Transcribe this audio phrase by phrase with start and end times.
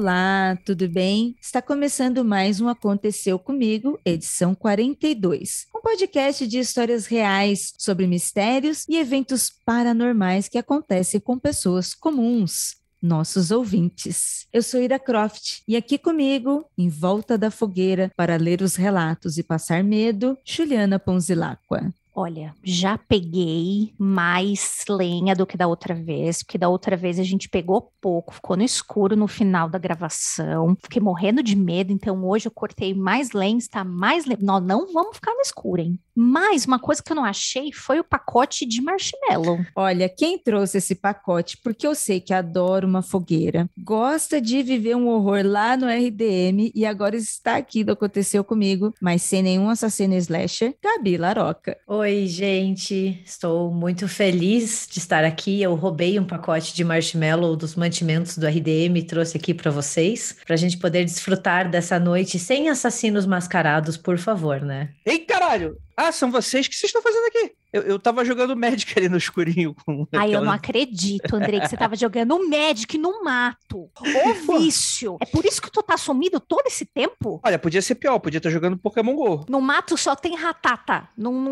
[0.00, 1.34] Olá, tudo bem?
[1.42, 5.66] Está começando mais um Aconteceu Comigo, edição 42.
[5.74, 12.76] Um podcast de histórias reais sobre mistérios e eventos paranormais que acontecem com pessoas comuns
[13.02, 14.46] nossos ouvintes.
[14.52, 19.36] Eu sou Ira Croft e aqui comigo, em volta da fogueira, para ler os relatos
[19.36, 21.92] e passar medo, Juliana Ponzilacqua.
[22.20, 27.22] Olha, já peguei mais lenha do que da outra vez, porque da outra vez a
[27.22, 32.26] gente pegou pouco, ficou no escuro no final da gravação, fiquei morrendo de medo, então
[32.26, 34.40] hoje eu cortei mais lenha, está mais lenha.
[34.42, 36.00] Nós não vamos ficar no escuro, hein?
[36.12, 39.64] Mas uma coisa que eu não achei foi o pacote de marshmallow.
[39.76, 44.96] Olha, quem trouxe esse pacote, porque eu sei que adora uma fogueira, gosta de viver
[44.96, 49.70] um horror lá no RDM e agora está aqui do Aconteceu Comigo, mas sem nenhum
[49.70, 51.76] assassino slasher, Gabi Laroca.
[51.86, 55.60] Oi, gente, estou muito feliz de estar aqui.
[55.60, 60.36] Eu roubei um pacote de marshmallow dos mantimentos do RDM e trouxe aqui para vocês,
[60.46, 64.90] para a gente poder desfrutar dessa noite sem assassinos mascarados, por favor, né?
[65.04, 65.76] Ei, caralho!
[65.96, 66.68] Ah, são vocês?
[66.68, 67.57] Que vocês estão fazendo aqui?
[67.78, 69.74] Eu, eu tava jogando Magic ali no escurinho.
[69.84, 73.90] Com Ai, eu não acredito, Andrei, que você tava jogando Magic no mato.
[74.00, 75.16] Ô vício!
[75.20, 77.40] É por isso que tu tá sumido todo esse tempo?
[77.44, 79.46] Olha, podia ser pior, podia estar jogando Pokémon GO.
[79.48, 81.08] No mato só tem ratata.
[81.16, 81.50] Não, não,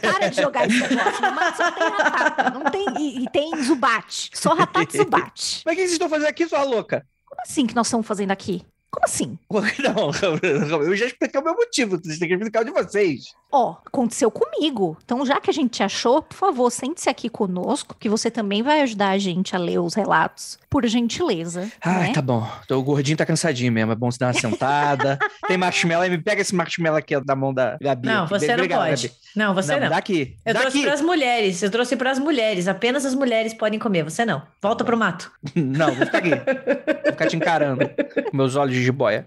[0.00, 1.22] para de jogar esse negócio.
[1.22, 2.50] No mato só tem ratata.
[2.50, 4.30] Não tem, e, e tem Zubat.
[4.34, 5.62] Só ratata e Zubat.
[5.66, 7.06] Mas o que vocês estão fazendo aqui, sua louca?
[7.24, 8.64] Como assim que nós estamos fazendo aqui?
[8.90, 9.38] Como assim?
[10.70, 13.34] Não, eu já expliquei o meu motivo, vocês têm que explicar o de vocês.
[13.52, 14.96] Ó, oh, aconteceu comigo.
[15.04, 18.62] Então, já que a gente te achou, por favor, sente-se aqui conosco, que você também
[18.62, 21.72] vai ajudar a gente a ler os relatos, por gentileza.
[21.80, 22.12] Ah, né?
[22.12, 22.46] tá bom.
[22.70, 25.18] O gordinho tá cansadinho mesmo, é bom se dar uma sentada.
[25.48, 28.06] Tem marshmallow aí, me pega esse marshmallow aqui da mão da Gabi.
[28.06, 29.08] Não, você não pode.
[29.08, 29.14] Gabi.
[29.34, 29.80] Não, você não.
[29.80, 29.88] não.
[29.88, 30.36] Daqui.
[30.44, 30.68] Eu daqui.
[30.68, 32.68] trouxe para as mulheres, eu trouxe para as mulheres.
[32.68, 34.42] Apenas as mulheres podem comer, você não.
[34.60, 35.32] Volta pro mato.
[35.56, 36.30] Não, vou ficar aqui.
[36.30, 37.88] Vou ficar te encarando
[38.30, 39.26] com meus olhos de jiboia.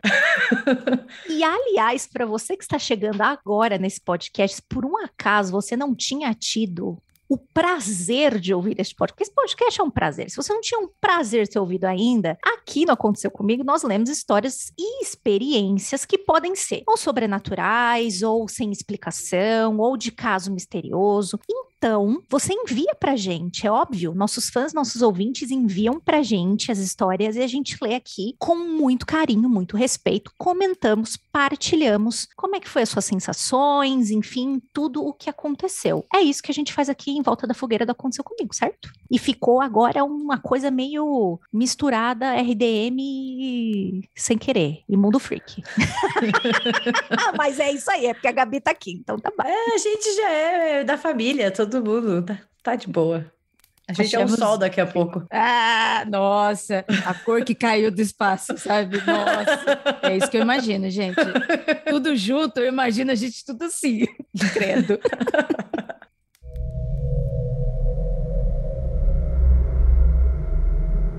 [1.27, 5.95] E aliás, para você que está chegando agora nesse podcast, por um acaso você não
[5.95, 10.31] tinha tido o prazer de ouvir este podcast, porque esse podcast é um prazer.
[10.31, 13.84] Se você não tinha um prazer de ter ouvido ainda, aqui no Aconteceu Comigo, nós
[13.84, 20.51] lemos histórias e experiências que podem ser ou sobrenaturais, ou sem explicação, ou de caso
[20.51, 21.40] misterioso.
[21.79, 26.78] Então, você envia pra gente, é óbvio, nossos fãs, nossos ouvintes enviam pra gente as
[26.78, 32.59] histórias e a gente lê aqui com muito carinho, muito respeito, comentamos, partilhamos como é
[32.59, 36.06] que foi as suas sensações, enfim, tudo o que aconteceu.
[36.13, 38.91] É isso que a gente faz aqui em volta da fogueira do Aconteceu Comigo, certo?
[39.09, 45.63] E ficou agora uma coisa meio misturada RDM sem querer e mundo freak.
[47.17, 49.47] ah, mas é isso aí, é porque a Gabi tá aqui, então tá bom.
[49.47, 53.25] É, a gente já é da família, todo mundo tá, tá de boa.
[53.90, 54.34] A gente Achamos...
[54.34, 55.25] é um sol daqui a pouco.
[55.31, 58.97] Ah, nossa, a cor que caiu do espaço, sabe?
[58.97, 61.16] Nossa, é isso que eu imagino, gente.
[61.90, 64.06] Tudo junto, eu imagino a gente tudo assim,
[64.53, 65.00] credo.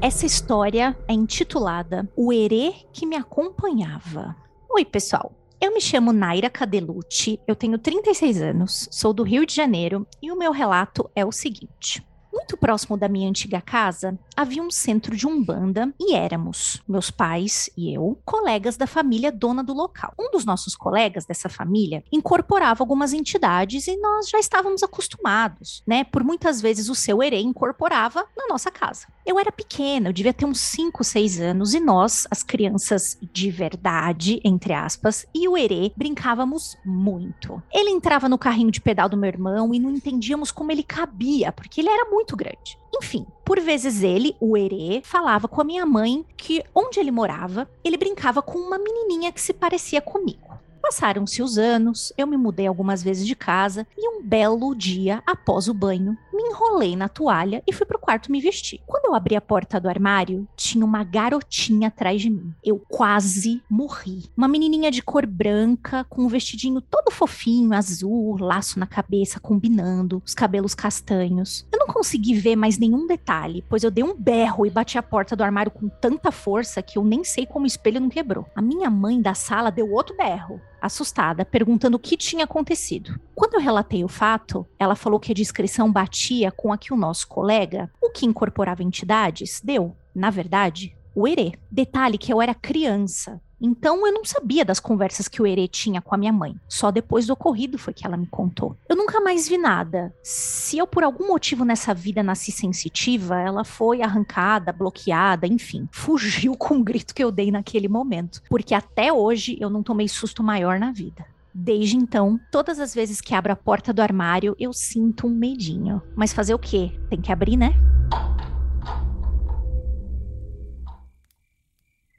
[0.01, 4.37] Essa história é intitulada O Herê que me acompanhava.
[4.71, 5.40] Oi, pessoal.
[5.63, 10.33] Eu me chamo Naira Cadelucci, eu tenho 36 anos, sou do Rio de Janeiro e
[10.33, 12.03] o meu relato é o seguinte.
[12.33, 17.69] Muito próximo da minha antiga casa, havia um centro de umbanda e éramos, meus pais
[17.77, 20.15] e eu, colegas da família dona do local.
[20.19, 26.05] Um dos nossos colegas dessa família incorporava algumas entidades e nós já estávamos acostumados, né?
[26.05, 29.07] Por muitas vezes o seu herê incorporava na nossa casa.
[29.27, 33.51] Eu era pequena, eu devia ter uns 5, 6 anos e nós, as crianças de
[33.51, 37.63] verdade, entre aspas, e o herê brincávamos muito.
[37.73, 41.53] Ele entrava no carrinho de pedal do meu irmão e não entendíamos como ele cabia,
[41.53, 42.79] porque ele era muito grande.
[42.95, 47.69] Enfim, por vezes ele, o Herê, falava com a minha mãe que onde ele morava,
[47.83, 50.51] ele brincava com uma menininha que se parecia comigo.
[50.83, 55.69] Passaram-se os anos, eu me mudei algumas vezes de casa e um belo dia, após
[55.69, 58.81] o banho, me enrolei na toalha e fui pro quarto me vestir.
[58.87, 62.55] Quando eu abri a porta do armário, tinha uma garotinha atrás de mim.
[62.65, 64.25] Eu quase morri.
[64.37, 70.23] Uma menininha de cor branca, com um vestidinho todo fofinho, azul, laço na cabeça, combinando,
[70.25, 71.67] os cabelos castanhos.
[71.71, 75.35] Eu consegui ver mais nenhum detalhe, pois eu dei um berro e bati a porta
[75.35, 78.47] do armário com tanta força que eu nem sei como o espelho não quebrou.
[78.55, 83.21] A minha mãe da sala deu outro berro assustada, perguntando o que tinha acontecido.
[83.35, 86.97] Quando eu relatei o fato, ela falou que a descrição batia com a que o
[86.97, 91.53] nosso colega, o que incorporava entidades, deu, na verdade, o herê.
[91.71, 93.41] Detalhe que eu era criança.
[93.61, 96.57] Então eu não sabia das conversas que o Herê tinha com a minha mãe.
[96.69, 98.77] Só depois do ocorrido foi que ela me contou.
[98.89, 100.15] Eu nunca mais vi nada.
[100.23, 106.57] Se eu por algum motivo nessa vida nasci sensitiva, ela foi arrancada, bloqueada, enfim, fugiu
[106.59, 108.43] com o grito que eu dei naquele momento.
[108.49, 111.25] Porque até hoje eu não tomei susto maior na vida.
[111.53, 116.01] Desde então, todas as vezes que abro a porta do armário, eu sinto um medinho.
[116.15, 116.93] Mas fazer o quê?
[117.09, 117.75] Tem que abrir, né?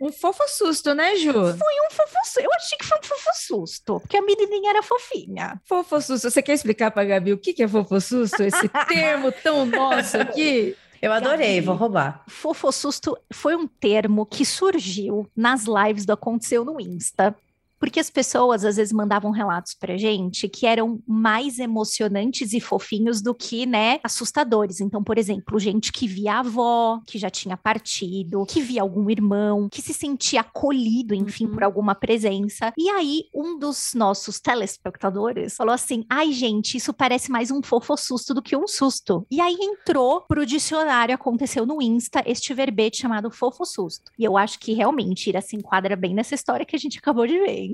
[0.01, 1.31] Um fofo susto, né, Ju?
[1.31, 2.39] Foi um fofo susto.
[2.39, 5.61] Eu achei que foi um fofo susto, porque a menininha era fofinha.
[5.63, 6.27] Fofo susto.
[6.29, 8.41] Você quer explicar pra Gabi o que que é fofo susto?
[8.41, 10.75] Esse termo tão nosso aqui?
[10.99, 11.65] Eu adorei, Gabi.
[11.67, 12.23] vou roubar.
[12.27, 17.35] Fofo susto foi um termo que surgiu nas lives do Aconteceu no Insta.
[17.81, 23.21] Porque as pessoas às vezes mandavam relatos pra gente que eram mais emocionantes e fofinhos
[23.21, 24.79] do que, né, assustadores.
[24.79, 29.09] Então, por exemplo, gente que via a avó, que já tinha partido, que via algum
[29.09, 31.53] irmão, que se sentia acolhido, enfim, Uhum.
[31.53, 32.71] por alguma presença.
[32.77, 37.97] E aí, um dos nossos telespectadores falou assim: ai, gente, isso parece mais um fofo
[37.97, 39.25] susto do que um susto.
[39.31, 44.11] E aí entrou pro dicionário, aconteceu no Insta, este verbete chamado fofo susto.
[44.19, 47.25] E eu acho que realmente Ira se enquadra bem nessa história que a gente acabou
[47.25, 47.70] de ver,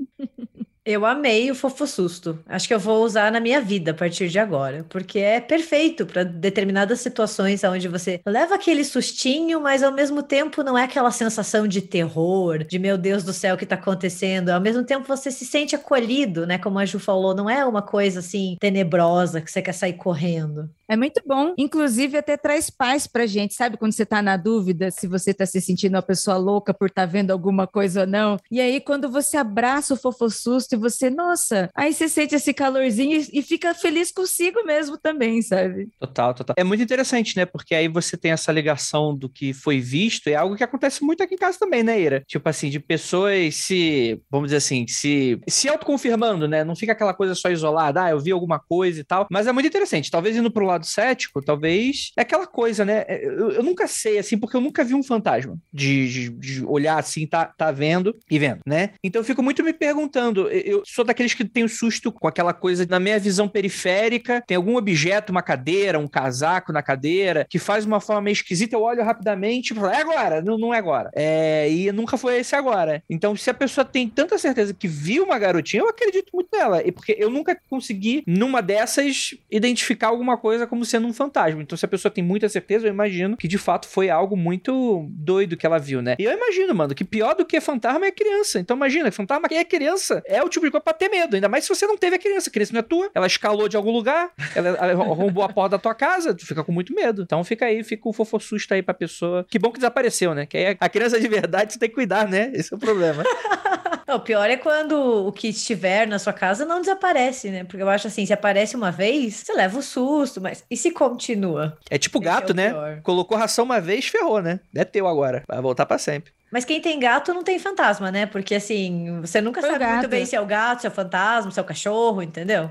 [0.90, 2.38] Eu amei o fofo susto.
[2.46, 6.06] Acho que eu vou usar na minha vida a partir de agora, porque é perfeito
[6.06, 11.10] para determinadas situações onde você leva aquele sustinho, mas ao mesmo tempo não é aquela
[11.10, 14.48] sensação de terror, de meu Deus do céu, o que tá acontecendo.
[14.48, 16.56] Ao mesmo tempo você se sente acolhido, né?
[16.56, 20.70] Como a Ju falou, não é uma coisa assim tenebrosa que você quer sair correndo.
[20.88, 21.54] É muito bom.
[21.58, 23.76] Inclusive, até traz paz pra gente, sabe?
[23.76, 27.04] Quando você tá na dúvida se você tá se sentindo uma pessoa louca por estar
[27.04, 28.38] vendo alguma coisa ou não.
[28.50, 32.54] E aí, quando você abraça o fofo susto e você, nossa, aí você sente esse
[32.54, 35.88] calorzinho e, e fica feliz consigo mesmo também, sabe?
[36.00, 36.54] Total, total.
[36.56, 37.44] É muito interessante, né?
[37.44, 41.22] Porque aí você tem essa ligação do que foi visto, é algo que acontece muito
[41.22, 42.22] aqui em casa também, né, Ira?
[42.26, 46.64] Tipo assim, de pessoas se, vamos dizer assim, se, se autoconfirmando, né?
[46.64, 49.26] Não fica aquela coisa só isolada, ah, eu vi alguma coisa e tal.
[49.30, 50.10] Mas é muito interessante.
[50.10, 53.04] Talvez indo pro lado cético, talvez é aquela coisa, né?
[53.08, 56.98] Eu, eu nunca sei, assim, porque eu nunca vi um fantasma de, de, de olhar
[56.98, 58.90] assim, tá, tá vendo e vendo, né?
[59.02, 60.48] Então eu fico muito me perguntando.
[60.48, 64.56] Eu sou daqueles que tem o susto com aquela coisa na minha visão periférica, tem
[64.56, 68.82] algum objeto, uma cadeira, um casaco na cadeira, que faz uma forma meio esquisita, eu
[68.82, 71.10] olho rapidamente e falo, é agora, não, não é agora.
[71.14, 73.02] É, e nunca foi esse agora.
[73.08, 76.82] Então, se a pessoa tem tanta certeza que viu uma garotinha, eu acredito muito nela.
[76.84, 81.62] E porque eu nunca consegui, numa dessas, identificar alguma coisa como sendo um fantasma.
[81.62, 85.06] Então, se a pessoa tem muita certeza, eu imagino que de fato foi algo muito
[85.10, 86.16] doido que ela viu, né?
[86.18, 88.60] E eu imagino, mano, que pior do que fantasma é criança.
[88.60, 91.34] Então, imagina, fantasma que é criança é o tipo de coisa pra ter medo.
[91.34, 92.50] Ainda mais se você não teve a criança.
[92.50, 94.70] A criança não é tua, ela escalou de algum lugar, ela
[95.02, 97.22] arrombou a porta da tua casa, tu fica com muito medo.
[97.22, 99.46] Então, fica aí, fica o fofo susto aí pra pessoa.
[99.48, 100.46] Que bom que desapareceu, né?
[100.46, 102.50] Que aí a criança de verdade você tem que cuidar, né?
[102.54, 103.24] Esse é o problema.
[104.08, 107.64] Não, o pior é quando o que estiver na sua casa não desaparece, né?
[107.64, 110.90] Porque eu acho assim, se aparece uma vez, você leva o susto, mas e se
[110.90, 111.76] continua?
[111.90, 112.70] É tipo é gato, o né?
[112.70, 113.00] pior.
[113.02, 114.60] Colocou ração uma vez, ferrou, né?
[114.74, 115.42] É teu agora.
[115.46, 116.32] Vai voltar pra sempre.
[116.50, 118.24] Mas quem tem gato não tem fantasma, né?
[118.26, 120.90] Porque assim, você nunca Foi o sabe muito bem se é o gato, se é
[120.90, 122.70] o fantasma, se é o cachorro, entendeu?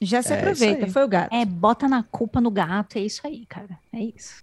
[0.00, 1.34] Já se É, aproveita, foi o gato.
[1.34, 3.78] É, bota na culpa no gato, é isso aí, cara.
[3.92, 4.42] É isso.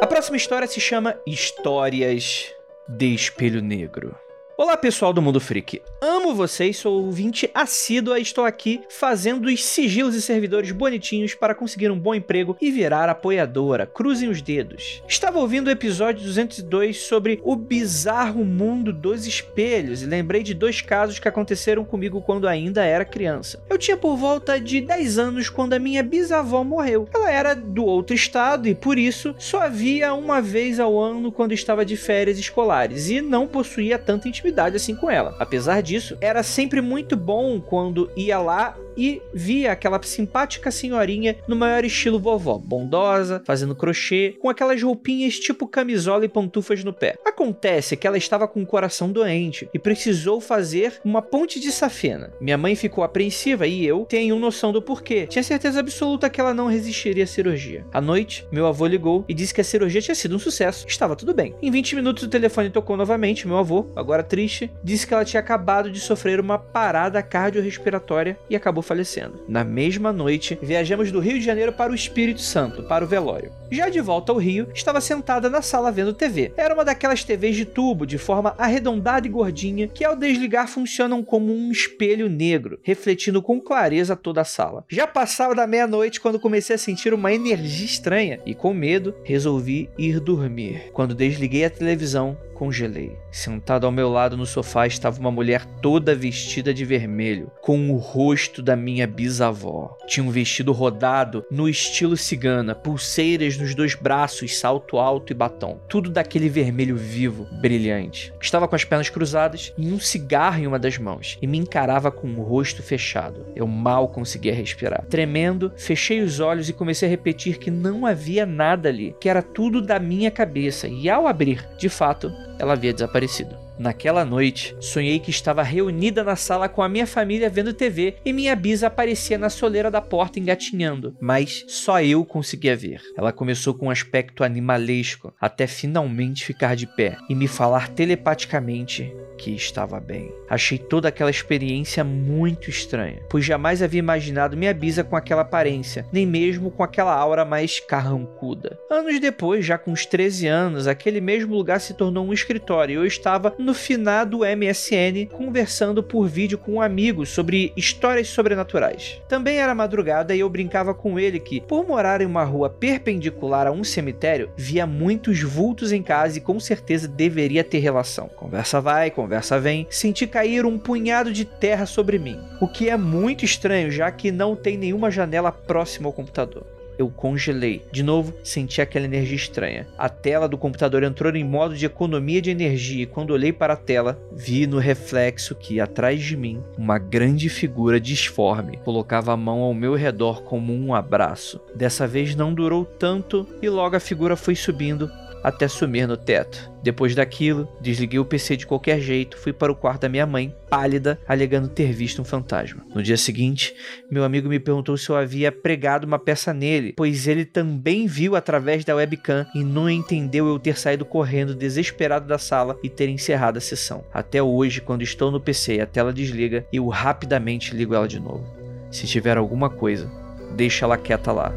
[0.00, 2.52] A próxima história se chama Histórias
[2.88, 4.16] de Espelho Negro.
[4.58, 5.82] Olá, pessoal do Mundo Freak.
[6.00, 11.54] Amo vocês, sou ouvinte assídua e estou aqui fazendo os sigilos e servidores bonitinhos para
[11.54, 13.84] conseguir um bom emprego e virar apoiadora.
[13.84, 15.02] Cruzem os dedos.
[15.06, 20.80] Estava ouvindo o episódio 202 sobre o bizarro mundo dos espelhos e lembrei de dois
[20.80, 23.62] casos que aconteceram comigo quando ainda era criança.
[23.68, 27.06] Eu tinha por volta de 10 anos quando a minha bisavó morreu.
[27.12, 31.52] Ela era do outro estado e por isso só via uma vez ao ano quando
[31.52, 34.45] estava de férias escolares e não possuía tanta intimidade
[34.76, 35.34] assim com ela.
[35.38, 41.56] Apesar disso, era sempre muito bom quando ia lá e via aquela simpática senhorinha no
[41.56, 47.16] maior estilo vovó, bondosa, fazendo crochê, com aquelas roupinhas tipo camisola e pantufas no pé.
[47.24, 52.32] Acontece que ela estava com o coração doente e precisou fazer uma ponte de safena.
[52.40, 55.26] Minha mãe ficou apreensiva e eu tenho noção do porquê.
[55.26, 57.84] Tinha certeza absoluta que ela não resistiria à cirurgia.
[57.92, 60.86] À noite, meu avô ligou e disse que a cirurgia tinha sido um sucesso.
[60.88, 61.54] Estava tudo bem.
[61.60, 63.46] Em 20 minutos o telefone tocou novamente.
[63.46, 68.56] Meu avô, agora triste, disse que ela tinha acabado de sofrer uma parada cardiorrespiratória e
[68.56, 69.40] acabou falecendo.
[69.48, 73.52] Na mesma noite, viajamos do Rio de Janeiro para o Espírito Santo, para o velório.
[73.70, 76.52] Já de volta ao Rio, estava sentada na sala vendo TV.
[76.56, 81.22] Era uma daquelas TVs de tubo, de forma arredondada e gordinha, que ao desligar funcionam
[81.22, 84.84] como um espelho negro, refletindo com clareza toda a sala.
[84.88, 89.90] Já passava da meia-noite quando comecei a sentir uma energia estranha e, com medo, resolvi
[89.98, 90.90] ir dormir.
[90.92, 93.18] Quando desliguei a televisão, congelei.
[93.30, 97.98] Sentado ao meu lado no sofá estava uma mulher toda vestida de vermelho, com o
[97.98, 99.96] rosto da minha bisavó.
[100.06, 105.78] Tinha um vestido rodado no estilo cigana, pulseiras nos dois braços, salto alto e batom.
[105.88, 108.32] Tudo daquele vermelho vivo, brilhante.
[108.40, 112.10] Estava com as pernas cruzadas e um cigarro em uma das mãos e me encarava
[112.10, 113.46] com o rosto fechado.
[113.54, 115.04] Eu mal conseguia respirar.
[115.10, 119.42] Tremendo, fechei os olhos e comecei a repetir que não havia nada ali, que era
[119.42, 120.88] tudo da minha cabeça.
[120.88, 123.65] E ao abrir, de fato, ela havia desaparecido.
[123.78, 128.32] Naquela noite, sonhei que estava reunida na sala com a minha família vendo TV e
[128.32, 133.02] minha bisa aparecia na soleira da porta engatinhando, mas só eu conseguia ver.
[133.16, 139.12] Ela começou com um aspecto animalesco até finalmente ficar de pé e me falar telepaticamente
[139.36, 140.32] que estava bem.
[140.48, 146.06] Achei toda aquela experiência muito estranha, pois jamais havia imaginado minha bisa com aquela aparência,
[146.12, 148.78] nem mesmo com aquela aura mais carrancuda.
[148.90, 152.96] Anos depois, já com uns 13 anos, aquele mesmo lugar se tornou um escritório e
[152.96, 159.20] eu estava no finado MSN conversando por vídeo com um amigo sobre histórias sobrenaturais.
[159.28, 163.66] Também era madrugada e eu brincava com ele que, por morar em uma rua perpendicular
[163.66, 168.28] a um cemitério, via muitos vultos em casa e com certeza deveria ter relação.
[168.28, 172.96] Conversa vai, conversa vem, senti cair um punhado de terra sobre mim, o que é
[172.96, 177.82] muito estranho já que não tem nenhuma janela próxima ao computador eu congelei.
[177.90, 179.86] De novo, senti aquela energia estranha.
[179.98, 183.74] A tela do computador entrou em modo de economia de energia e quando olhei para
[183.74, 189.36] a tela, vi no reflexo que atrás de mim, uma grande figura disforme colocava a
[189.36, 191.60] mão ao meu redor como um abraço.
[191.74, 195.10] Dessa vez não durou tanto e logo a figura foi subindo
[195.42, 196.70] até sumir no teto.
[196.82, 200.54] Depois daquilo, desliguei o PC de qualquer jeito, fui para o quarto da minha mãe,
[200.68, 202.84] pálida, alegando ter visto um fantasma.
[202.94, 203.74] No dia seguinte,
[204.10, 208.36] meu amigo me perguntou se eu havia pregado uma peça nele, pois ele também viu
[208.36, 213.08] através da webcam e não entendeu eu ter saído correndo desesperado da sala e ter
[213.08, 214.04] encerrado a sessão.
[214.12, 218.20] Até hoje, quando estou no PC e a tela desliga, eu rapidamente ligo ela de
[218.20, 218.44] novo.
[218.90, 220.10] Se tiver alguma coisa,
[220.54, 221.52] deixa ela quieta lá.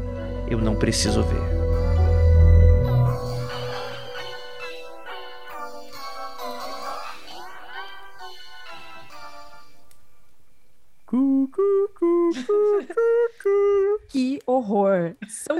[0.48, 1.49] Eu não preciso ver.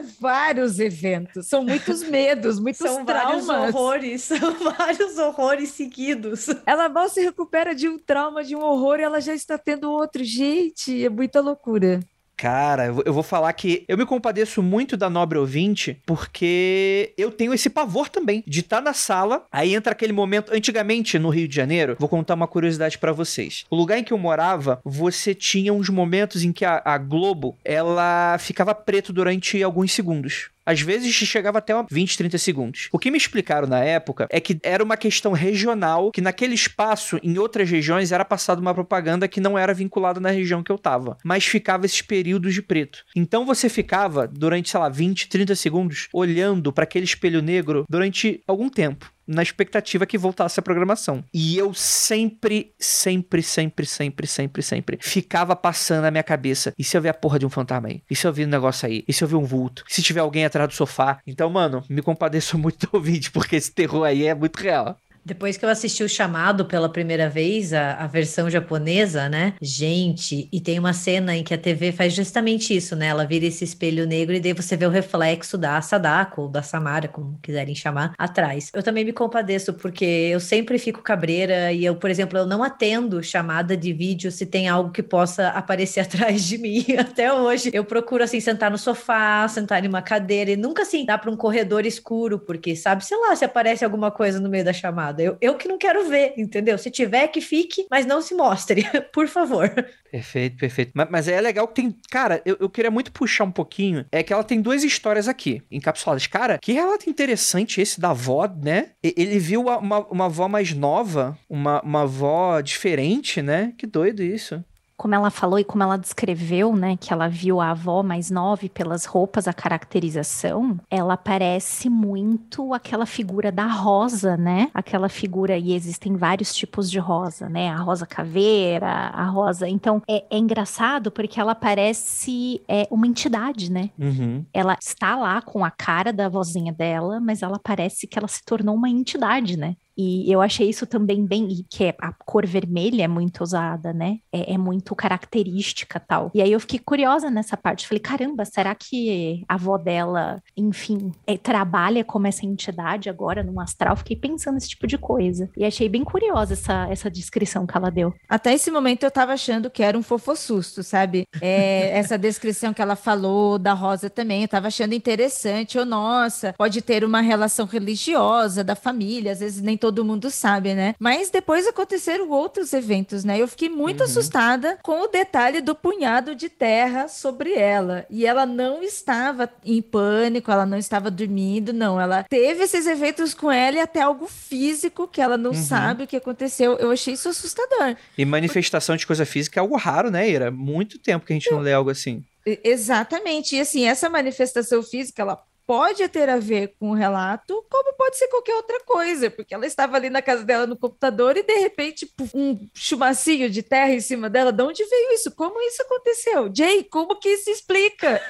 [0.00, 3.46] São vários eventos, são muitos medos, muitos são traumas.
[3.46, 6.46] vários horrores, são vários horrores seguidos.
[6.66, 9.90] Ela mal se recupera de um trauma, de um horror, e ela já está tendo
[9.90, 10.24] outro.
[10.24, 12.00] Gente, é muita loucura.
[12.40, 17.52] Cara, eu vou falar que eu me compadeço muito da nobre ouvinte, porque eu tenho
[17.52, 20.50] esse pavor também de estar tá na sala, aí entra aquele momento.
[20.50, 23.66] Antigamente, no Rio de Janeiro, vou contar uma curiosidade para vocês.
[23.68, 27.58] O lugar em que eu morava, você tinha uns momentos em que a, a Globo
[27.62, 30.48] ela ficava preto durante alguns segundos.
[30.70, 32.88] Às vezes chegava até 20, 30 segundos.
[32.92, 37.18] O que me explicaram na época é que era uma questão regional, que naquele espaço,
[37.24, 40.78] em outras regiões, era passada uma propaganda que não era vinculada na região que eu
[40.78, 43.04] tava, mas ficava esses períodos de preto.
[43.16, 48.40] Então você ficava durante, sei lá, 20, 30 segundos olhando para aquele espelho negro durante
[48.46, 51.24] algum tempo na expectativa que voltasse a programação.
[51.32, 56.74] E eu sempre, sempre, sempre, sempre, sempre, sempre ficava passando na minha cabeça.
[56.76, 58.02] E se eu ver a porra de um fantasma aí?
[58.10, 59.04] E se eu ver um negócio aí?
[59.06, 59.84] E se eu ver um vulto?
[59.88, 61.20] E se tiver alguém atrás do sofá?
[61.26, 64.98] Então, mano, me compadeço muito do ouvinte, porque esse terror aí é muito real.
[65.30, 69.54] Depois que eu assisti o chamado pela primeira vez, a, a, versão japonesa, né?
[69.62, 73.06] Gente, e tem uma cena em que a TV faz justamente isso, né?
[73.06, 76.62] Ela vira esse espelho negro e daí você vê o reflexo da Sadako, ou da
[76.64, 78.72] Samara, como quiserem chamar, atrás.
[78.74, 82.64] Eu também me compadeço, porque eu sempre fico cabreira e eu, por exemplo, eu não
[82.64, 86.84] atendo chamada de vídeo se tem algo que possa aparecer atrás de mim.
[86.98, 91.04] Até hoje, eu procuro, assim, sentar no sofá, sentar em uma cadeira e nunca, assim,
[91.04, 94.64] dar para um corredor escuro, porque sabe, sei lá, se aparece alguma coisa no meio
[94.64, 95.22] da chamada chamada.
[95.22, 96.78] Eu, eu que não quero ver, entendeu?
[96.78, 99.70] Se tiver, que fique, mas não se mostre, por favor.
[100.10, 100.92] Perfeito, perfeito.
[100.94, 101.94] Mas, mas, é legal que tem.
[102.10, 104.06] Cara, eu, eu queria muito puxar um pouquinho.
[104.10, 106.26] É que ela tem duas histórias aqui, encapsuladas.
[106.26, 108.90] Cara, que relato interessante esse da avó, né?
[109.02, 113.72] Ele viu uma, uma avó mais nova, uma, uma avó diferente, né?
[113.76, 114.64] Que doido isso.
[115.00, 118.68] Como ela falou e como ela descreveu, né, que ela viu a avó mais nova
[118.68, 124.70] pelas roupas, a caracterização, ela parece muito aquela figura da rosa, né?
[124.74, 127.70] Aquela figura, e existem vários tipos de rosa, né?
[127.70, 129.66] A rosa caveira, a rosa.
[129.66, 133.88] Então, é, é engraçado porque ela parece é, uma entidade, né?
[133.98, 134.44] Uhum.
[134.52, 138.44] Ela está lá com a cara da vozinha dela, mas ela parece que ela se
[138.44, 139.76] tornou uma entidade, né?
[139.96, 144.18] E eu achei isso também bem, que é, a cor vermelha é muito usada, né?
[144.32, 146.30] É, é, muito característica tal.
[146.34, 147.86] E aí eu fiquei curiosa nessa parte.
[147.86, 153.60] Falei, caramba, será que a avó dela, enfim, é, trabalha como essa entidade agora no
[153.60, 153.96] astral?
[153.96, 155.50] Fiquei pensando nesse tipo de coisa.
[155.56, 158.14] E achei bem curiosa essa, essa descrição que ela deu.
[158.28, 161.26] Até esse momento eu tava achando que era um fofossusto, sabe?
[161.40, 165.78] É, essa descrição que ela falou da Rosa também, eu tava achando interessante.
[165.78, 170.30] Ou, oh, nossa, pode ter uma relação religiosa da família, às vezes nem todo mundo
[170.30, 170.94] sabe, né?
[170.98, 173.40] Mas depois aconteceram outros eventos, né?
[173.40, 174.06] Eu fiquei muito uhum.
[174.06, 178.06] assustada com o detalhe do punhado de terra sobre ela.
[178.10, 182.00] E ela não estava em pânico, ela não estava dormindo, não.
[182.00, 185.56] Ela teve esses eventos com ela e até algo físico que ela não uhum.
[185.56, 186.76] sabe o que aconteceu.
[186.78, 187.96] Eu achei isso assustador.
[188.16, 190.50] E manifestação de coisa física é algo raro, né, Ira?
[190.50, 192.22] Muito tempo que a gente não lê algo assim.
[192.64, 193.56] Exatamente.
[193.56, 198.18] E assim, essa manifestação física, ela pode ter a ver com o relato, como pode
[198.18, 201.54] ser qualquer outra coisa, porque ela estava ali na casa dela no computador e de
[201.60, 204.50] repente um chumacinho de terra em cima dela.
[204.50, 205.30] De onde veio isso?
[205.30, 206.50] Como isso aconteceu?
[206.52, 208.20] Jay, como que isso explica?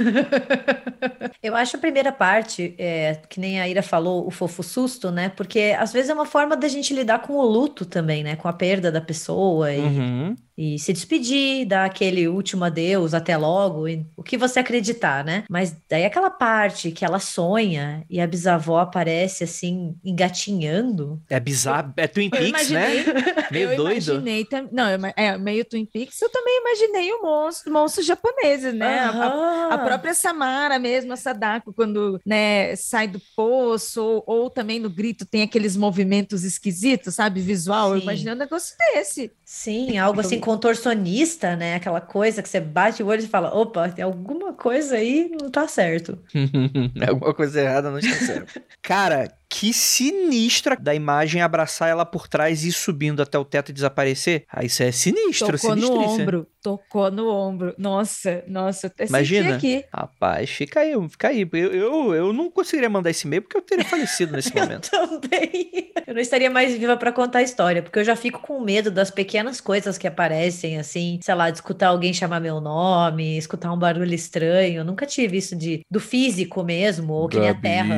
[1.42, 5.30] Eu acho a primeira parte, é, que nem a Ira falou, o fofo susto, né?
[5.30, 8.36] Porque às vezes é uma forma da gente lidar com o luto também, né?
[8.36, 10.36] Com a perda da pessoa e, uhum.
[10.60, 15.44] E se despedir, dar aquele último adeus, até logo, o que você acreditar, né?
[15.48, 21.18] Mas daí aquela parte que ela sonha e a bisavó aparece assim, engatinhando.
[21.30, 22.90] É bizarro, é Twin Peaks, né?
[23.50, 24.12] meio eu doido.
[24.12, 24.84] Imaginei, não,
[25.16, 26.20] é meio Twin Peaks.
[26.20, 29.10] Eu também imaginei o monstro, monstros japoneses, né?
[29.12, 29.22] Uhum.
[29.22, 34.78] A, a, própria Samara mesmo, a Sadako, quando né, sai do poço, ou, ou, também
[34.78, 37.40] no grito tem aqueles movimentos esquisitos, sabe?
[37.40, 37.92] Visual.
[37.92, 37.96] Sim.
[37.96, 39.32] Eu imaginei um negócio desse.
[39.42, 41.76] Sim, algo assim contorcionista, né?
[41.76, 45.48] Aquela coisa que você bate o olho e fala: opa, tem alguma coisa aí não
[45.48, 46.18] tá certo.
[47.08, 48.60] alguma coisa errada não está certo.
[48.82, 53.70] Cara, que sinistra da imagem abraçar ela por trás e ir subindo até o teto
[53.70, 54.44] e desaparecer.
[54.48, 57.74] Ah, isso é sinistro, Tocou no ombro, tocou no ombro.
[57.76, 59.56] Nossa, nossa, até Imagina.
[59.56, 59.84] aqui.
[59.92, 61.48] Rapaz, fica aí, fica aí.
[61.52, 64.88] Eu, eu, eu não conseguiria mandar esse e-mail porque eu teria falecido nesse momento.
[64.92, 65.90] eu também.
[66.06, 68.88] Eu não estaria mais viva para contar a história, porque eu já fico com medo
[68.90, 73.72] das pequenas coisas que aparecem, assim, sei lá, de escutar alguém chamar meu nome, escutar
[73.72, 74.78] um barulho estranho.
[74.80, 77.46] Eu nunca tive isso de do físico mesmo, ou que Gabi.
[77.46, 77.94] nem a terra.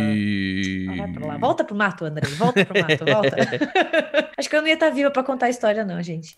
[0.93, 2.25] Ah, vai pra lá Volta pro mato, André.
[2.37, 3.37] Volta pro mato, volta.
[4.39, 6.37] Acho que eu não ia estar viva para contar a história, não, gente.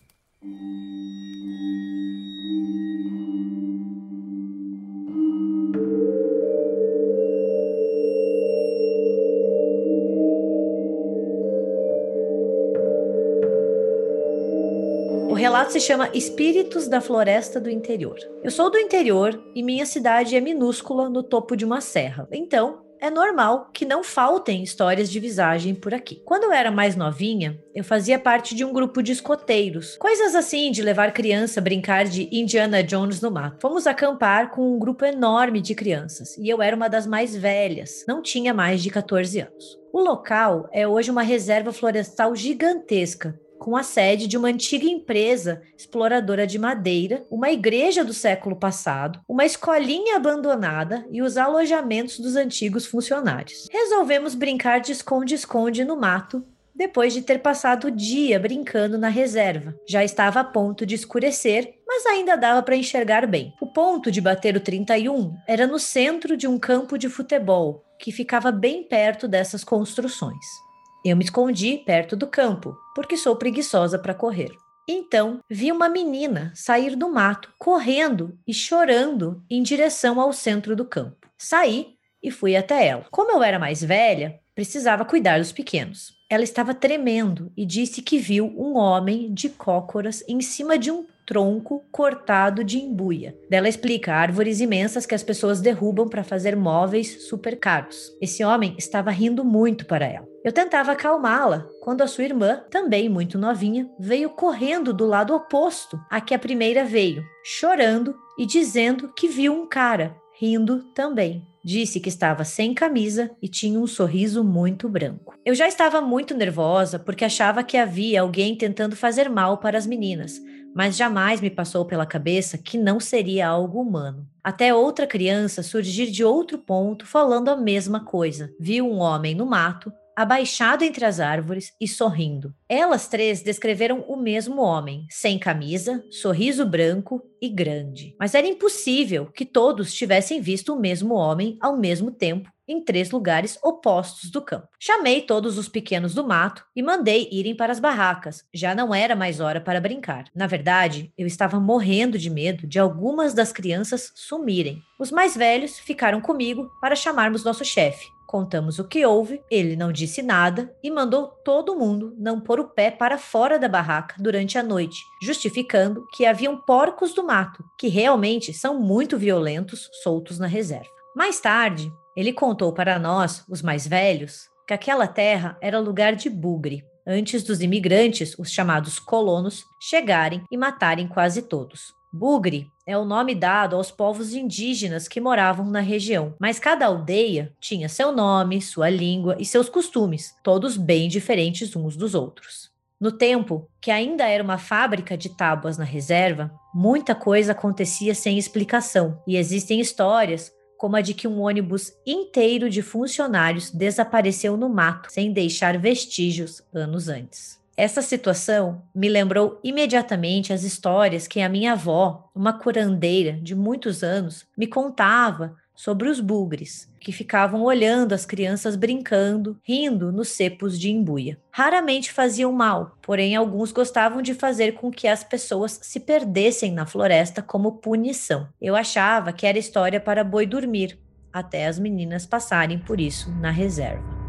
[15.29, 18.17] O relato se chama Espíritos da Floresta do Interior.
[18.43, 22.27] Eu sou do interior e minha cidade é minúscula no topo de uma serra.
[22.31, 26.21] Então, é normal que não faltem histórias de visagem por aqui.
[26.25, 29.95] Quando eu era mais novinha, eu fazia parte de um grupo de escoteiros.
[29.97, 33.61] Coisas assim de levar criança a brincar de Indiana Jones no mato.
[33.61, 38.03] Fomos acampar com um grupo enorme de crianças e eu era uma das mais velhas,
[38.07, 39.79] não tinha mais de 14 anos.
[39.93, 45.63] O local é hoje uma reserva florestal gigantesca, com a sede de uma antiga empresa
[45.75, 52.35] exploradora de madeira, uma igreja do século passado, uma escolinha abandonada e os alojamentos dos
[52.35, 53.67] antigos funcionários.
[53.71, 59.73] Resolvemos brincar de esconde-esconde no mato depois de ter passado o dia brincando na reserva.
[59.89, 63.51] Já estava a ponto de escurecer, mas ainda dava para enxergar bem.
[63.59, 68.11] O ponto de bater o 31 era no centro de um campo de futebol, que
[68.11, 70.64] ficava bem perto dessas construções.
[71.05, 74.49] Eu me escondi perto do campo, porque sou preguiçosa para correr.
[74.89, 80.83] Então, vi uma menina sair do mato, correndo e chorando em direção ao centro do
[80.83, 81.29] campo.
[81.37, 81.89] Saí
[82.23, 83.05] e fui até ela.
[83.11, 86.11] Como eu era mais velha, precisava cuidar dos pequenos.
[86.27, 91.05] Ela estava tremendo e disse que viu um homem de cócoras em cima de um
[91.25, 93.35] tronco cortado de embuia.
[93.49, 98.11] Dela explica árvores imensas que as pessoas derrubam para fazer móveis super caros.
[98.21, 100.27] Esse homem estava rindo muito para ela.
[100.43, 105.99] Eu tentava acalmá-la quando a sua irmã, também muito novinha, veio correndo do lado oposto
[106.09, 111.43] a que a primeira veio, chorando e dizendo que viu um cara rindo também.
[111.63, 115.33] Disse que estava sem camisa e tinha um sorriso muito branco.
[115.43, 119.87] Eu já estava muito nervosa porque achava que havia alguém tentando fazer mal para as
[119.87, 120.39] meninas,
[120.75, 124.27] mas jamais me passou pela cabeça que não seria algo humano.
[124.43, 128.53] Até outra criança surgir de outro ponto falando a mesma coisa.
[128.59, 132.53] Viu um homem no mato, abaixado entre as árvores e sorrindo.
[132.69, 138.15] Elas três descreveram o mesmo homem, sem camisa, sorriso branco e grande.
[138.19, 143.11] Mas era impossível que todos tivessem visto o mesmo homem ao mesmo tempo em três
[143.11, 144.67] lugares opostos do campo.
[144.79, 148.43] Chamei todos os pequenos do mato e mandei irem para as barracas.
[148.53, 150.25] Já não era mais hora para brincar.
[150.33, 154.81] Na verdade, eu estava morrendo de medo de algumas das crianças sumirem.
[154.99, 158.05] Os mais velhos ficaram comigo para chamarmos nosso chefe.
[158.25, 162.67] Contamos o que houve, ele não disse nada e mandou todo mundo não pôr o
[162.67, 167.87] pé para fora da barraca durante a noite, justificando que haviam porcos do mato, que
[167.87, 170.89] realmente são muito violentos, soltos na reserva.
[171.15, 176.29] Mais tarde, ele contou para nós, os mais velhos, que aquela terra era lugar de
[176.29, 181.93] bugre, antes dos imigrantes, os chamados colonos, chegarem e matarem quase todos.
[182.15, 187.53] Bugre é o nome dado aos povos indígenas que moravam na região, mas cada aldeia
[187.59, 192.71] tinha seu nome, sua língua e seus costumes, todos bem diferentes uns dos outros.
[192.97, 198.37] No tempo, que ainda era uma fábrica de tábuas na reserva, muita coisa acontecia sem
[198.37, 204.69] explicação, e existem histórias como a de que um ônibus inteiro de funcionários desapareceu no
[204.69, 207.59] mato sem deixar vestígios anos antes.
[207.77, 214.01] Essa situação me lembrou imediatamente as histórias que a minha avó, uma curandeira de muitos
[214.01, 220.79] anos, me contava sobre os bugres, que ficavam olhando as crianças brincando, rindo nos cepos
[220.79, 221.37] de embuia.
[221.51, 226.85] Raramente faziam mal, porém alguns gostavam de fazer com que as pessoas se perdessem na
[226.85, 228.47] floresta como punição.
[228.61, 230.97] Eu achava que era história para boi dormir,
[231.31, 234.24] até as meninas passarem por isso na reserva.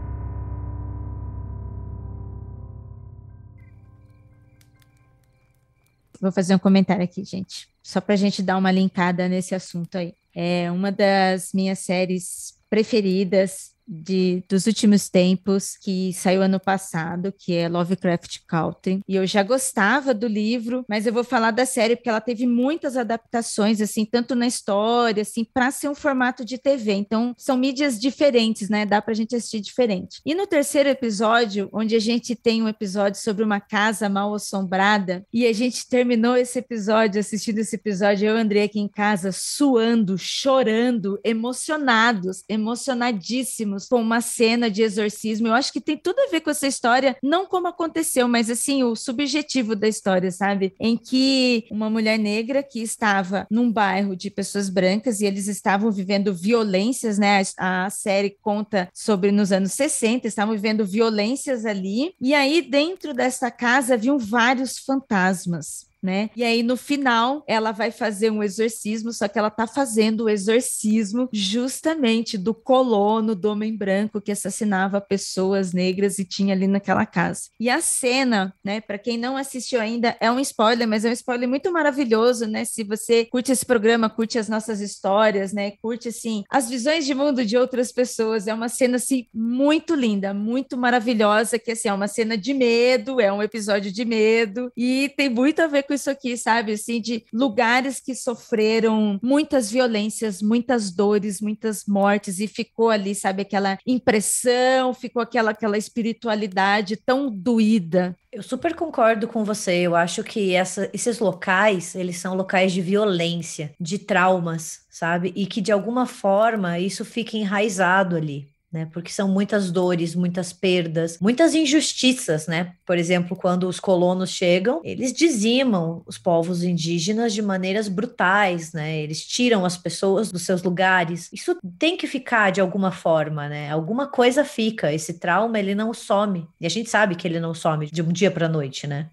[6.20, 9.96] Vou fazer um comentário aqui, gente, só para a gente dar uma linkada nesse assunto
[9.96, 10.14] aí.
[10.34, 17.54] É uma das minhas séries preferidas de, dos últimos tempos, que saiu ano passado, que
[17.54, 19.00] é Lovecraft Country.
[19.06, 22.46] E eu já gostava do livro, mas eu vou falar da série porque ela teve
[22.46, 26.92] muitas adaptações, assim, tanto na história, assim, para ser um formato de TV.
[26.92, 28.84] Então, são mídias diferentes, né?
[28.84, 30.20] Dá pra gente assistir diferente.
[30.24, 35.24] E no terceiro episódio, onde a gente tem um episódio sobre uma casa mal assombrada,
[35.32, 39.30] e a gente terminou esse episódio, assistindo esse episódio, eu e André aqui em casa,
[39.32, 45.48] suando, chorando, emocionados, emocionadíssimos com uma cena de exorcismo.
[45.48, 48.82] Eu acho que tem tudo a ver com essa história, não como aconteceu, mas assim,
[48.82, 50.74] o subjetivo da história, sabe?
[50.80, 55.90] Em que uma mulher negra que estava num bairro de pessoas brancas e eles estavam
[55.90, 57.42] vivendo violências, né?
[57.58, 62.14] A, a série conta sobre nos anos 60, estavam vivendo violências ali.
[62.20, 66.30] E aí, dentro dessa casa, haviam vários fantasmas né?
[66.36, 70.28] E aí no final ela vai fazer um exorcismo, só que ela tá fazendo o
[70.28, 77.04] exorcismo justamente do colono do homem branco que assassinava pessoas negras e tinha ali naquela
[77.04, 77.50] casa.
[77.58, 81.12] E a cena, né, para quem não assistiu ainda, é um spoiler, mas é um
[81.12, 82.64] spoiler muito maravilhoso, né?
[82.64, 85.72] Se você curte esse programa, curte as nossas histórias, né?
[85.82, 90.32] Curte assim as visões de mundo de outras pessoas, é uma cena assim muito linda,
[90.32, 95.12] muito maravilhosa, que assim é uma cena de medo, é um episódio de medo e
[95.16, 96.72] tem muito a ver com isso aqui, sabe?
[96.72, 103.42] Assim, de lugares que sofreram muitas violências, muitas dores, muitas mortes, e ficou ali, sabe,
[103.42, 108.16] aquela impressão, ficou aquela, aquela espiritualidade tão doída.
[108.32, 109.78] Eu super concordo com você.
[109.78, 115.32] Eu acho que essa, esses locais, eles são locais de violência, de traumas, sabe?
[115.34, 118.88] E que de alguma forma isso fica enraizado ali né?
[118.92, 122.74] Porque são muitas dores, muitas perdas, muitas injustiças, né?
[122.84, 128.98] Por exemplo, quando os colonos chegam, eles dizimam os povos indígenas de maneiras brutais, né?
[128.98, 131.30] Eles tiram as pessoas dos seus lugares.
[131.32, 133.70] Isso tem que ficar de alguma forma, né?
[133.70, 134.92] Alguma coisa fica.
[134.92, 136.46] Esse trauma, ele não some.
[136.60, 139.08] E a gente sabe que ele não some de um dia para noite, né?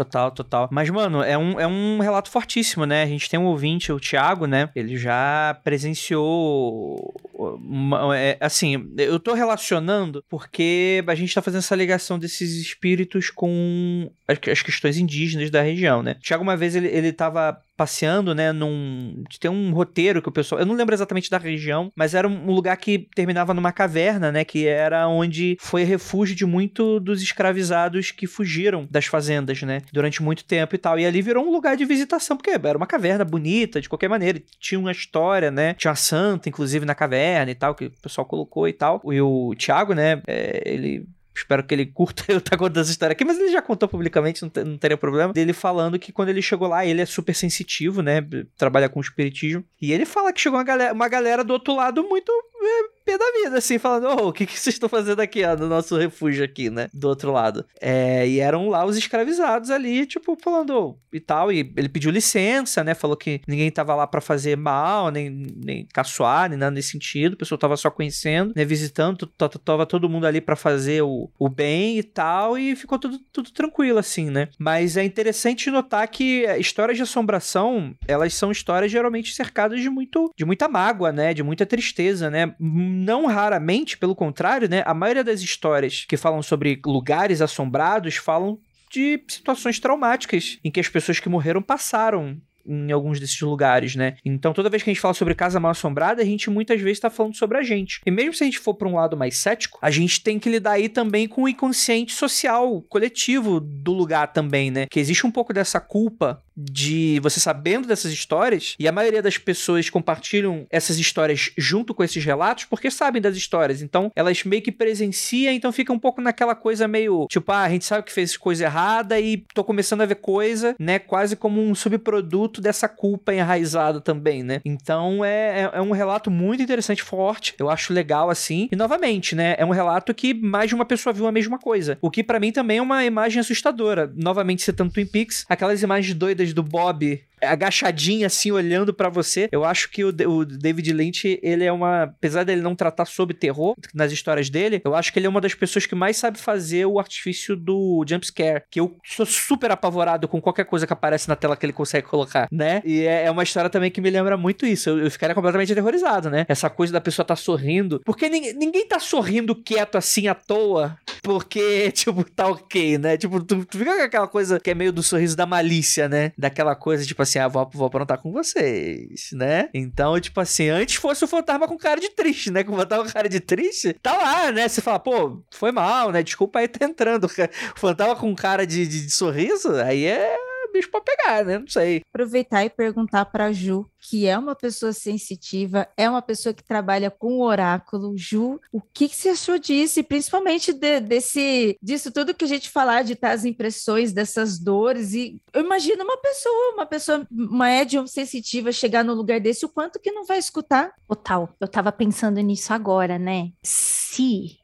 [0.00, 0.68] Total, total.
[0.72, 3.02] Mas, mano, é um, é um relato fortíssimo, né?
[3.02, 4.70] A gente tem um ouvinte, o Thiago, né?
[4.74, 7.14] Ele já presenciou.
[7.34, 13.28] Uma, é, assim, eu tô relacionando porque a gente tá fazendo essa ligação desses espíritos
[13.28, 16.14] com as, as questões indígenas da região, né?
[16.14, 19.24] Thiago, uma vez, ele, ele tava passeando, né, num...
[19.40, 20.60] Tem um roteiro que o pessoal...
[20.60, 24.44] Eu não lembro exatamente da região, mas era um lugar que terminava numa caverna, né,
[24.44, 30.22] que era onde foi refúgio de muito dos escravizados que fugiram das fazendas, né, durante
[30.22, 30.98] muito tempo e tal.
[30.98, 34.42] E ali virou um lugar de visitação, porque era uma caverna bonita, de qualquer maneira.
[34.58, 38.26] Tinha uma história, né, tinha uma santa, inclusive, na caverna e tal, que o pessoal
[38.26, 39.00] colocou e tal.
[39.06, 41.06] E o Thiago, né, é, ele
[41.40, 44.42] espero que ele curta eu estar contando essa história aqui, mas ele já contou publicamente,
[44.42, 45.32] não, não teria problema.
[45.32, 48.24] Dele falando que quando ele chegou lá, ele é super sensitivo, né?
[48.56, 49.64] Trabalha com espiritismo.
[49.80, 52.30] E ele fala que chegou uma galera, uma galera do outro lado muito
[52.62, 55.56] é, pé da vida, assim, falando, oh, o que, que vocês estão fazendo aqui, ó,
[55.56, 57.64] no nosso refúgio aqui, né, do outro lado.
[57.80, 62.10] É, e eram lá os escravizados ali, tipo, falando oh, e tal, e ele pediu
[62.10, 66.70] licença, né, falou que ninguém tava lá para fazer mal, nem, nem caçoar, nem nada
[66.72, 69.26] nesse sentido, o pessoal tava só conhecendo, né, visitando,
[69.64, 73.50] tava todo mundo ali para fazer o, o bem e tal, e ficou tudo, tudo
[73.50, 74.48] tranquilo, assim, né.
[74.58, 80.32] Mas é interessante notar que histórias de assombração, elas são histórias geralmente cercadas de muito,
[80.36, 82.54] de muita mágoa, né, de muita tristeza, né,
[82.90, 84.82] não raramente, pelo contrário, né?
[84.84, 88.58] A maioria das histórias que falam sobre lugares assombrados falam
[88.90, 94.16] de situações traumáticas em que as pessoas que morreram passaram em alguns desses lugares, né?
[94.24, 96.98] Então, toda vez que a gente fala sobre casa mal assombrada, a gente muitas vezes
[96.98, 98.00] está falando sobre a gente.
[98.06, 100.48] E mesmo se a gente for para um lado mais cético, a gente tem que
[100.48, 104.86] lidar aí também com o inconsciente social, coletivo do lugar também, né?
[104.90, 109.38] Que existe um pouco dessa culpa de você sabendo dessas histórias, e a maioria das
[109.38, 113.82] pessoas compartilham essas histórias junto com esses relatos porque sabem das histórias.
[113.82, 117.68] Então, elas meio que presenciam, então fica um pouco naquela coisa meio tipo, ah, a
[117.68, 120.98] gente sabe que fez coisa errada e tô começando a ver coisa, né?
[120.98, 124.60] Quase como um subproduto dessa culpa enraizada também, né?
[124.64, 127.54] Então, é, é, é um relato muito interessante, forte.
[127.58, 128.68] Eu acho legal assim.
[128.70, 129.54] E novamente, né?
[129.58, 131.98] É um relato que mais de uma pessoa viu a mesma coisa.
[132.00, 134.12] O que para mim também é uma imagem assustadora.
[134.14, 137.02] Novamente, citando Twin Peaks, aquelas imagens doidas do Bob
[137.42, 139.48] agachadinha assim olhando para você.
[139.52, 143.34] Eu acho que o, o, David Lynch, ele é uma, apesar dele não tratar sobre
[143.34, 146.38] terror nas histórias dele, eu acho que ele é uma das pessoas que mais sabe
[146.38, 150.92] fazer o artifício do jump scare, que eu sou super apavorado com qualquer coisa que
[150.92, 152.82] aparece na tela que ele consegue colocar, né?
[152.84, 154.90] E é, é uma história também que me lembra muito isso.
[154.90, 156.46] Eu, eu ficaria completamente aterrorizado, né?
[156.48, 160.98] Essa coisa da pessoa tá sorrindo, porque ninguém, ninguém tá sorrindo quieto assim à toa,
[161.22, 163.16] porque tipo tá OK, né?
[163.16, 166.32] Tipo, tu, tu fica com aquela coisa que é meio do sorriso da malícia, né?
[166.36, 169.68] Daquela coisa tipo assim, ah, vou, vou aprontar com vocês, né?
[169.74, 172.64] Então, tipo assim, antes fosse o fantasma com cara de triste, né?
[172.64, 174.68] Com fantasma com cara de triste, tá lá, né?
[174.68, 176.22] Você fala, pô, foi mal, né?
[176.22, 177.28] Desculpa aí tá entrando.
[177.76, 180.36] O fantasma com cara de, de, de sorriso, aí é
[180.72, 181.58] bicho pra pegar, né?
[181.58, 182.02] Não sei.
[182.12, 187.10] Aproveitar e perguntar pra Ju, que é uma pessoa sensitiva, é uma pessoa que trabalha
[187.10, 188.16] com o oráculo.
[188.16, 190.00] Ju, o que, que você achou disso?
[190.00, 194.58] E principalmente de, desse, disso tudo que a gente falar, de estar as impressões dessas
[194.58, 195.12] dores.
[195.14, 199.68] E eu imagino uma pessoa, uma pessoa, uma médium sensitiva chegar no lugar desse, o
[199.68, 200.92] quanto que não vai escutar?
[201.08, 201.48] Total.
[201.58, 203.52] Eu tava pensando nisso agora, né?
[203.62, 204.59] Se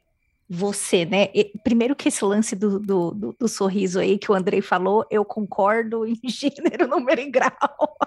[0.49, 1.29] você, né?
[1.33, 5.05] E, primeiro que esse lance do, do, do, do, sorriso aí que o Andrei falou,
[5.11, 7.97] eu concordo em gênero, número e grau.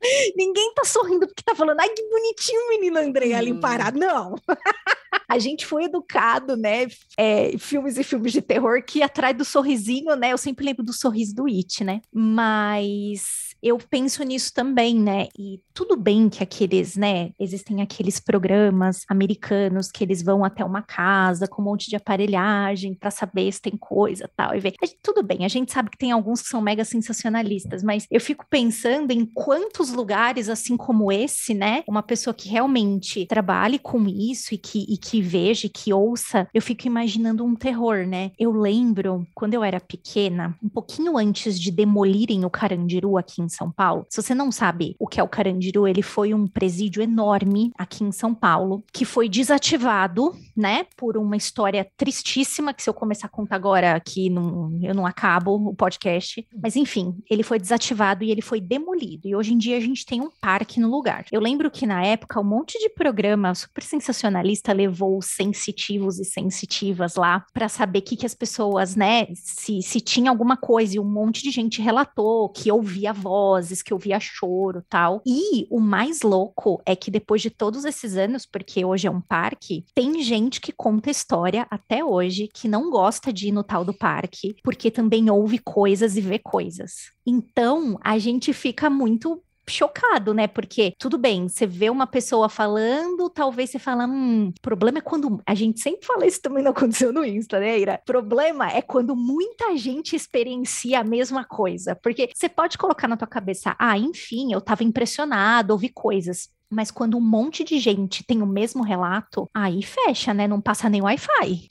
[0.36, 3.60] Ninguém tá sorrindo porque tá falando, ai, que bonitinho menino Andrei ali hum.
[3.60, 3.98] parado.
[3.98, 4.34] Não.
[5.28, 6.86] a gente foi educado, né?
[7.16, 10.32] É, filmes e filmes de terror que atrás do sorrisinho, né?
[10.32, 12.00] Eu sempre lembro do sorriso do It, né?
[12.12, 15.28] Mas eu penso nisso também, né?
[15.38, 17.30] E tudo bem que aqueles, né?
[17.38, 22.94] Existem aqueles programas americanos que eles vão até uma casa com um monte de aparelhagem
[22.94, 24.54] para saber se tem coisa tal.
[24.54, 24.74] E ver.
[25.02, 28.44] Tudo bem, a gente sabe que tem alguns que são mega sensacionalistas, mas eu fico
[28.48, 31.82] pensando em quantos lugares, assim como esse, né?
[31.88, 36.48] Uma pessoa que realmente trabalhe com isso e que, e que veja, e que ouça,
[36.54, 38.30] eu fico imaginando um terror, né?
[38.38, 43.47] Eu lembro quando eu era pequena, um pouquinho antes de demolirem o Carandiru aqui em
[43.48, 44.06] em São Paulo.
[44.08, 48.04] Se você não sabe o que é o Carandiru, ele foi um presídio enorme aqui
[48.04, 53.26] em São Paulo, que foi desativado, né, por uma história tristíssima, que se eu começar
[53.26, 56.46] a contar agora aqui, não, eu não acabo o podcast.
[56.62, 59.26] Mas enfim, ele foi desativado e ele foi demolido.
[59.26, 61.24] E hoje em dia a gente tem um parque no lugar.
[61.32, 67.16] Eu lembro que na época um monte de programa super sensacionalista levou sensitivos e sensitivas
[67.16, 70.96] lá para saber o que, que as pessoas, né, se, se tinha alguma coisa.
[70.96, 75.22] E um monte de gente relatou que ouvia voz vozes, que eu via choro tal.
[75.24, 79.20] E o mais louco é que depois de todos esses anos, porque hoje é um
[79.20, 83.84] parque, tem gente que conta história até hoje que não gosta de ir no tal
[83.84, 87.12] do parque, porque também ouve coisas e vê coisas.
[87.24, 90.46] Então, a gente fica muito chocado, né?
[90.46, 95.40] Porque tudo bem, você vê uma pessoa falando, talvez você fala, hum, problema é quando
[95.46, 98.00] a gente sempre fala isso também não aconteceu no Insta, né, Ira?
[98.04, 103.28] Problema é quando muita gente experiencia a mesma coisa, porque você pode colocar na tua
[103.28, 106.48] cabeça, ah, enfim, eu tava impressionado, ouvi coisas.
[106.70, 110.46] Mas quando um monte de gente tem o mesmo relato, aí fecha, né?
[110.46, 111.68] Não passa nem Wi-Fi.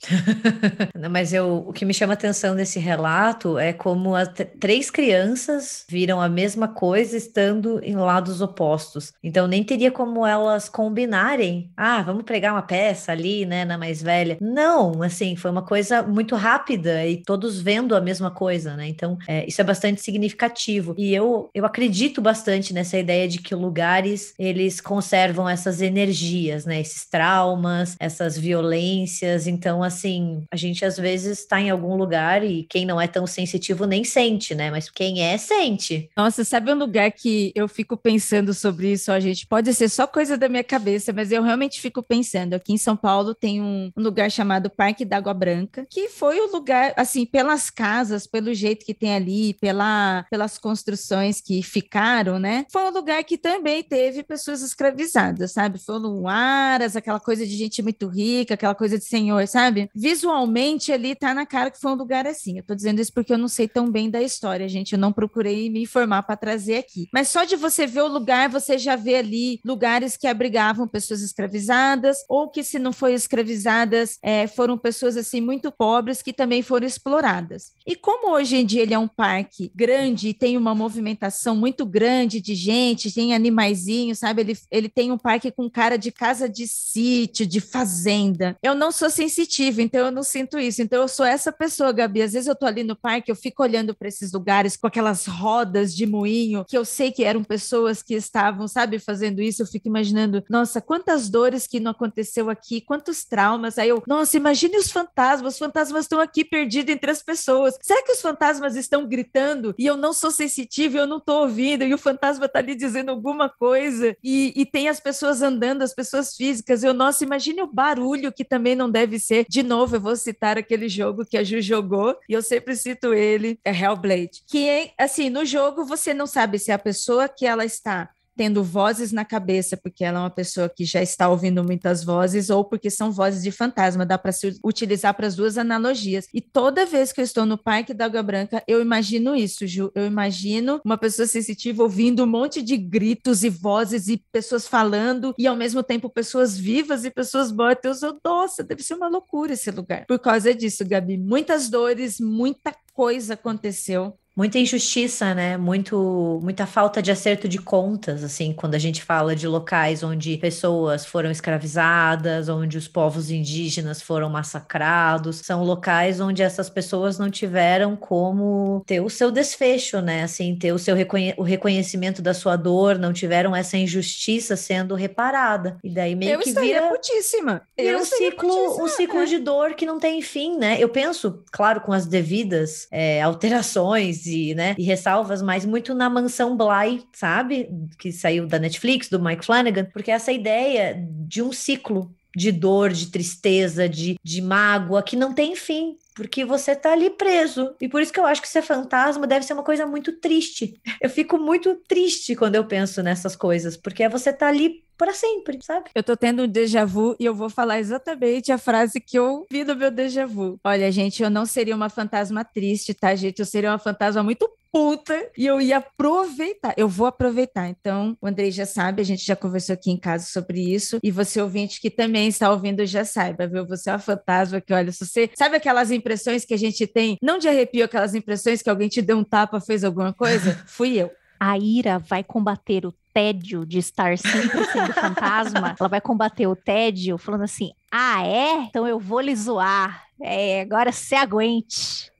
[1.10, 6.20] Mas eu, o que me chama atenção nesse relato é como as três crianças viram
[6.20, 9.12] a mesma coisa estando em lados opostos.
[9.22, 11.70] Então nem teria como elas combinarem.
[11.76, 14.36] Ah, vamos pregar uma peça ali, né, na mais velha.
[14.40, 18.88] Não, assim, foi uma coisa muito rápida e todos vendo a mesma coisa, né?
[18.88, 20.94] Então é, isso é bastante significativo.
[20.98, 26.80] E eu, eu acredito bastante nessa ideia de que lugares eles conservam essas energias, né?
[26.80, 29.46] Esses traumas, essas violências.
[29.46, 33.26] Então, assim, a gente às vezes está em algum lugar e quem não é tão
[33.26, 34.70] sensitivo nem sente, né?
[34.70, 36.08] Mas quem é, sente.
[36.16, 39.46] Nossa, sabe um lugar que eu fico pensando sobre isso, ó, gente?
[39.46, 42.54] Pode ser só coisa da minha cabeça, mas eu realmente fico pensando.
[42.54, 46.50] Aqui em São Paulo tem um, um lugar chamado Parque d'Água Branca, que foi o
[46.50, 52.64] lugar, assim, pelas casas, pelo jeito que tem ali, pela, pelas construções que ficaram, né?
[52.72, 55.80] Foi um lugar que também teve pessoas escravizadas, sabe?
[55.88, 59.90] No Aras, aquela coisa de gente muito rica, aquela coisa de senhor, sabe?
[59.94, 62.58] Visualmente ali tá na cara que foi um lugar assim.
[62.58, 64.92] Eu tô dizendo isso porque eu não sei tão bem da história, gente.
[64.92, 67.08] Eu não procurei me informar para trazer aqui.
[67.12, 71.22] Mas só de você ver o lugar, você já vê ali lugares que abrigavam pessoas
[71.22, 76.62] escravizadas, ou que, se não foi escravizadas, é, foram pessoas assim muito pobres que também
[76.62, 77.72] foram exploradas.
[77.86, 81.84] E como hoje em dia ele é um parque grande e tem uma movimentação muito
[81.84, 84.42] grande de gente, tem animaizinhos, sabe?
[84.42, 88.56] Ele, ele tem um parque com cara de casa de sítio, de fazenda.
[88.62, 90.82] Eu não sou sensitiva, então eu não sinto isso.
[90.82, 92.22] Então eu sou essa pessoa, Gabi.
[92.22, 95.26] Às vezes eu tô ali no parque, eu fico olhando para esses lugares com aquelas
[95.26, 99.62] rodas de moinho, que eu sei que eram pessoas que estavam, sabe, fazendo isso.
[99.62, 103.78] Eu fico imaginando, nossa, quantas dores que não aconteceu aqui, quantos traumas.
[103.78, 105.54] Aí eu, nossa, imagine os fantasmas.
[105.54, 107.76] Os fantasmas estão aqui perdidos entre as pessoas.
[107.82, 111.84] Será que os fantasmas estão gritando e eu não sou sensitiva, eu não tô ouvindo
[111.84, 115.94] e o fantasma tá ali dizendo alguma coisa e, e tem as pessoas andando, as
[115.94, 116.82] pessoas físicas.
[116.82, 119.46] Eu, nossa, imagine o barulho que também não deve ser.
[119.48, 123.14] De novo, eu vou citar aquele jogo que a Ju jogou e eu sempre cito
[123.14, 124.42] ele, é Hellblade.
[124.48, 128.10] Que é, assim, no jogo você não sabe se é a pessoa que ela está
[128.38, 132.50] tendo vozes na cabeça, porque ela é uma pessoa que já está ouvindo muitas vozes,
[132.50, 134.06] ou porque são vozes de fantasma.
[134.06, 136.28] Dá para se utilizar para as duas analogias.
[136.32, 139.90] E toda vez que eu estou no Parque da Água Branca, eu imagino isso, Ju.
[139.92, 145.34] Eu imagino uma pessoa sensitiva ouvindo um monte de gritos e vozes e pessoas falando,
[145.36, 148.02] e ao mesmo tempo pessoas vivas e pessoas mortas.
[148.02, 150.06] Eu, nossa, deve ser uma loucura esse lugar.
[150.06, 155.56] Por causa disso, Gabi, muitas dores, muita coisa aconteceu muita injustiça, né?
[155.56, 160.36] Muito, muita falta de acerto de contas, assim, quando a gente fala de locais onde
[160.36, 167.28] pessoas foram escravizadas, onde os povos indígenas foram massacrados, são locais onde essas pessoas não
[167.28, 170.22] tiveram como ter o seu desfecho, né?
[170.22, 174.94] Assim, ter o seu reconhe o reconhecimento da sua dor, não tiveram essa injustiça sendo
[174.94, 175.78] reparada.
[175.82, 177.62] E daí meio eu que vira putíssima.
[177.76, 179.24] Vira um ciclo, putíssima, um ciclo é.
[179.24, 180.76] de dor que não tem fim, né?
[180.78, 186.08] Eu penso, claro, com as devidas é, alterações e, né, e ressalvas, mas muito na
[186.08, 187.68] Mansão Bly, sabe?
[187.98, 192.92] Que saiu da Netflix, do Mike Flanagan, porque essa ideia de um ciclo de dor,
[192.92, 197.74] de tristeza, de, de mágoa que não tem fim, porque você tá ali preso.
[197.80, 200.80] E por isso que eu acho que ser fantasma deve ser uma coisa muito triste.
[201.00, 205.14] Eu fico muito triste quando eu penso nessas coisas, porque é você tá ali para
[205.14, 205.90] sempre, sabe?
[205.94, 209.46] Eu tô tendo um déjà vu e eu vou falar exatamente a frase que eu
[209.50, 210.58] vi no meu déjà vu.
[210.64, 213.38] Olha, gente, eu não seria uma fantasma triste, tá, gente?
[213.38, 216.74] Eu seria uma fantasma muito puta e eu ia aproveitar.
[216.76, 217.68] Eu vou aproveitar.
[217.68, 220.98] Então, o Andrei já sabe, a gente já conversou aqui em casa sobre isso.
[221.02, 223.66] E você, ouvinte, que também está ouvindo, já saiba, viu?
[223.66, 225.30] Você é uma fantasma que, olha, se você.
[225.36, 227.16] Sabe aquelas impressões que a gente tem?
[227.22, 230.52] Não de arrepio, aquelas impressões que alguém te deu um tapa, fez alguma coisa?
[230.66, 231.10] Fui eu.
[231.40, 235.74] A ira vai combater o tédio de estar sempre sendo fantasma.
[235.80, 238.62] Ela vai combater o tédio falando assim: ah, é?
[238.62, 240.04] Então eu vou lhe zoar.
[240.22, 242.12] É, agora se aguente.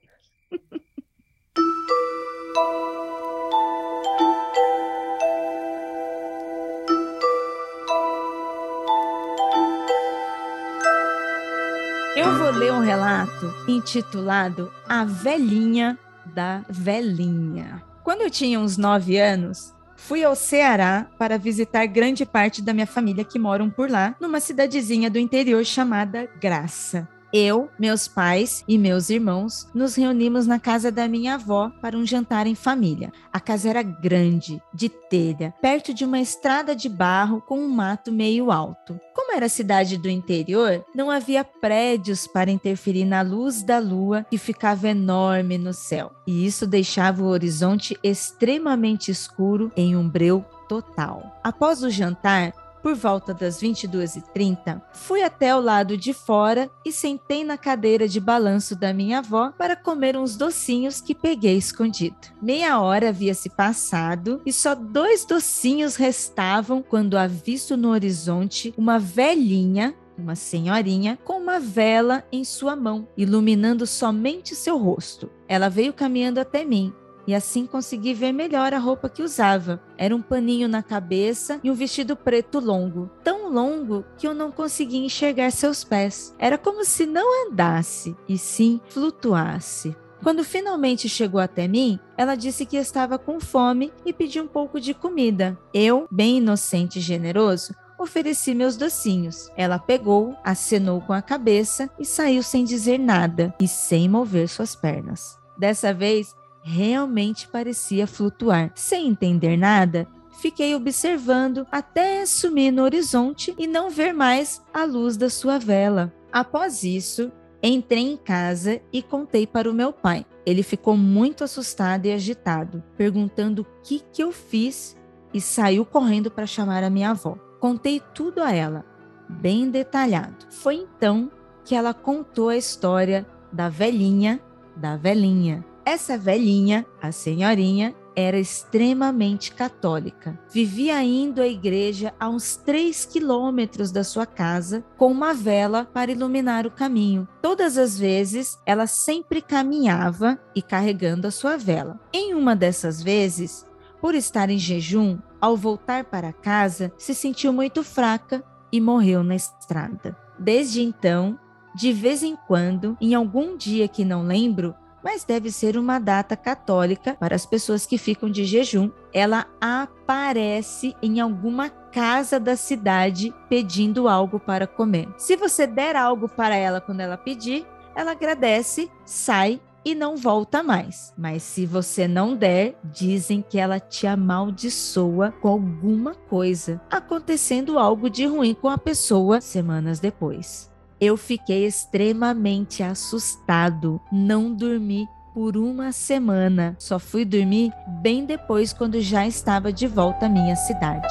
[12.17, 17.81] Eu vou ler um relato intitulado A Velhinha da Velhinha.
[18.03, 19.73] Quando eu tinha uns nove anos,
[20.07, 24.39] fui ao Ceará para visitar grande parte da minha família que moram por lá, numa
[24.39, 27.07] cidadezinha do interior chamada Graça.
[27.31, 32.05] Eu, meus pais e meus irmãos nos reunimos na casa da minha avó para um
[32.05, 33.11] jantar em família.
[33.31, 38.11] A casa era grande, de telha, perto de uma estrada de barro com um mato
[38.11, 38.99] meio alto.
[39.13, 44.37] Como era cidade do interior, não havia prédios para interferir na luz da lua que
[44.37, 51.39] ficava enorme no céu, e isso deixava o horizonte extremamente escuro em um breu total.
[51.43, 57.43] Após o jantar, Por volta das 22h30, fui até o lado de fora e sentei
[57.43, 62.15] na cadeira de balanço da minha avó para comer uns docinhos que peguei escondido.
[62.41, 68.97] Meia hora havia se passado e só dois docinhos restavam quando avisto no horizonte uma
[68.97, 75.31] velhinha uma senhorinha com uma vela em sua mão, iluminando somente seu rosto.
[75.47, 76.93] Ela veio caminhando até mim
[77.29, 79.79] e assim consegui ver melhor a roupa que usava.
[79.95, 84.51] Era um paninho na cabeça e um vestido preto longo, tão longo que eu não
[84.51, 86.33] conseguia enxergar seus pés.
[86.39, 89.95] Era como se não andasse, e sim flutuasse.
[90.23, 94.81] Quando finalmente chegou até mim, ela disse que estava com fome e pediu um pouco
[94.81, 95.55] de comida.
[95.71, 99.51] Eu, bem inocente e generoso, ofereci meus docinhos.
[99.55, 104.75] Ela pegou, acenou com a cabeça e saiu sem dizer nada e sem mover suas
[104.75, 105.37] pernas.
[105.59, 106.33] Dessa vez,
[106.63, 108.71] realmente parecia flutuar.
[108.75, 110.07] Sem entender nada,
[110.39, 116.13] fiquei observando até sumir no horizonte e não ver mais a luz da sua vela.
[116.31, 117.31] Após isso,
[117.61, 120.25] entrei em casa e contei para o meu pai.
[120.45, 124.97] Ele ficou muito assustado e agitado, perguntando o que, que eu fiz
[125.33, 127.37] e saiu correndo para chamar a minha avó.
[127.59, 128.85] Contei tudo a ela,
[129.27, 130.45] bem detalhado.
[130.49, 131.29] Foi então
[131.65, 134.41] que ela contou a história da velhinha
[134.79, 140.39] da velhinha essa velhinha, a senhorinha, era extremamente católica.
[140.51, 146.11] Vivia indo à igreja a uns 3 quilômetros da sua casa com uma vela para
[146.11, 147.27] iluminar o caminho.
[147.41, 151.99] Todas as vezes, ela sempre caminhava e carregando a sua vela.
[152.13, 153.65] Em uma dessas vezes,
[153.99, 159.35] por estar em jejum, ao voltar para casa, se sentiu muito fraca e morreu na
[159.35, 160.15] estrada.
[160.37, 161.39] Desde então,
[161.73, 166.35] de vez em quando, em algum dia que não lembro, mas deve ser uma data
[166.35, 168.91] católica para as pessoas que ficam de jejum.
[169.13, 175.07] Ela aparece em alguma casa da cidade pedindo algo para comer.
[175.17, 180.61] Se você der algo para ela quando ela pedir, ela agradece, sai e não volta
[180.61, 181.13] mais.
[181.17, 188.09] Mas se você não der, dizem que ela te amaldiçoa com alguma coisa, acontecendo algo
[188.09, 190.68] de ruim com a pessoa semanas depois.
[190.99, 194.01] Eu fiquei extremamente assustado.
[194.11, 196.75] Não dormi por uma semana.
[196.77, 197.71] Só fui dormir
[198.01, 201.07] bem depois, quando já estava de volta à minha cidade.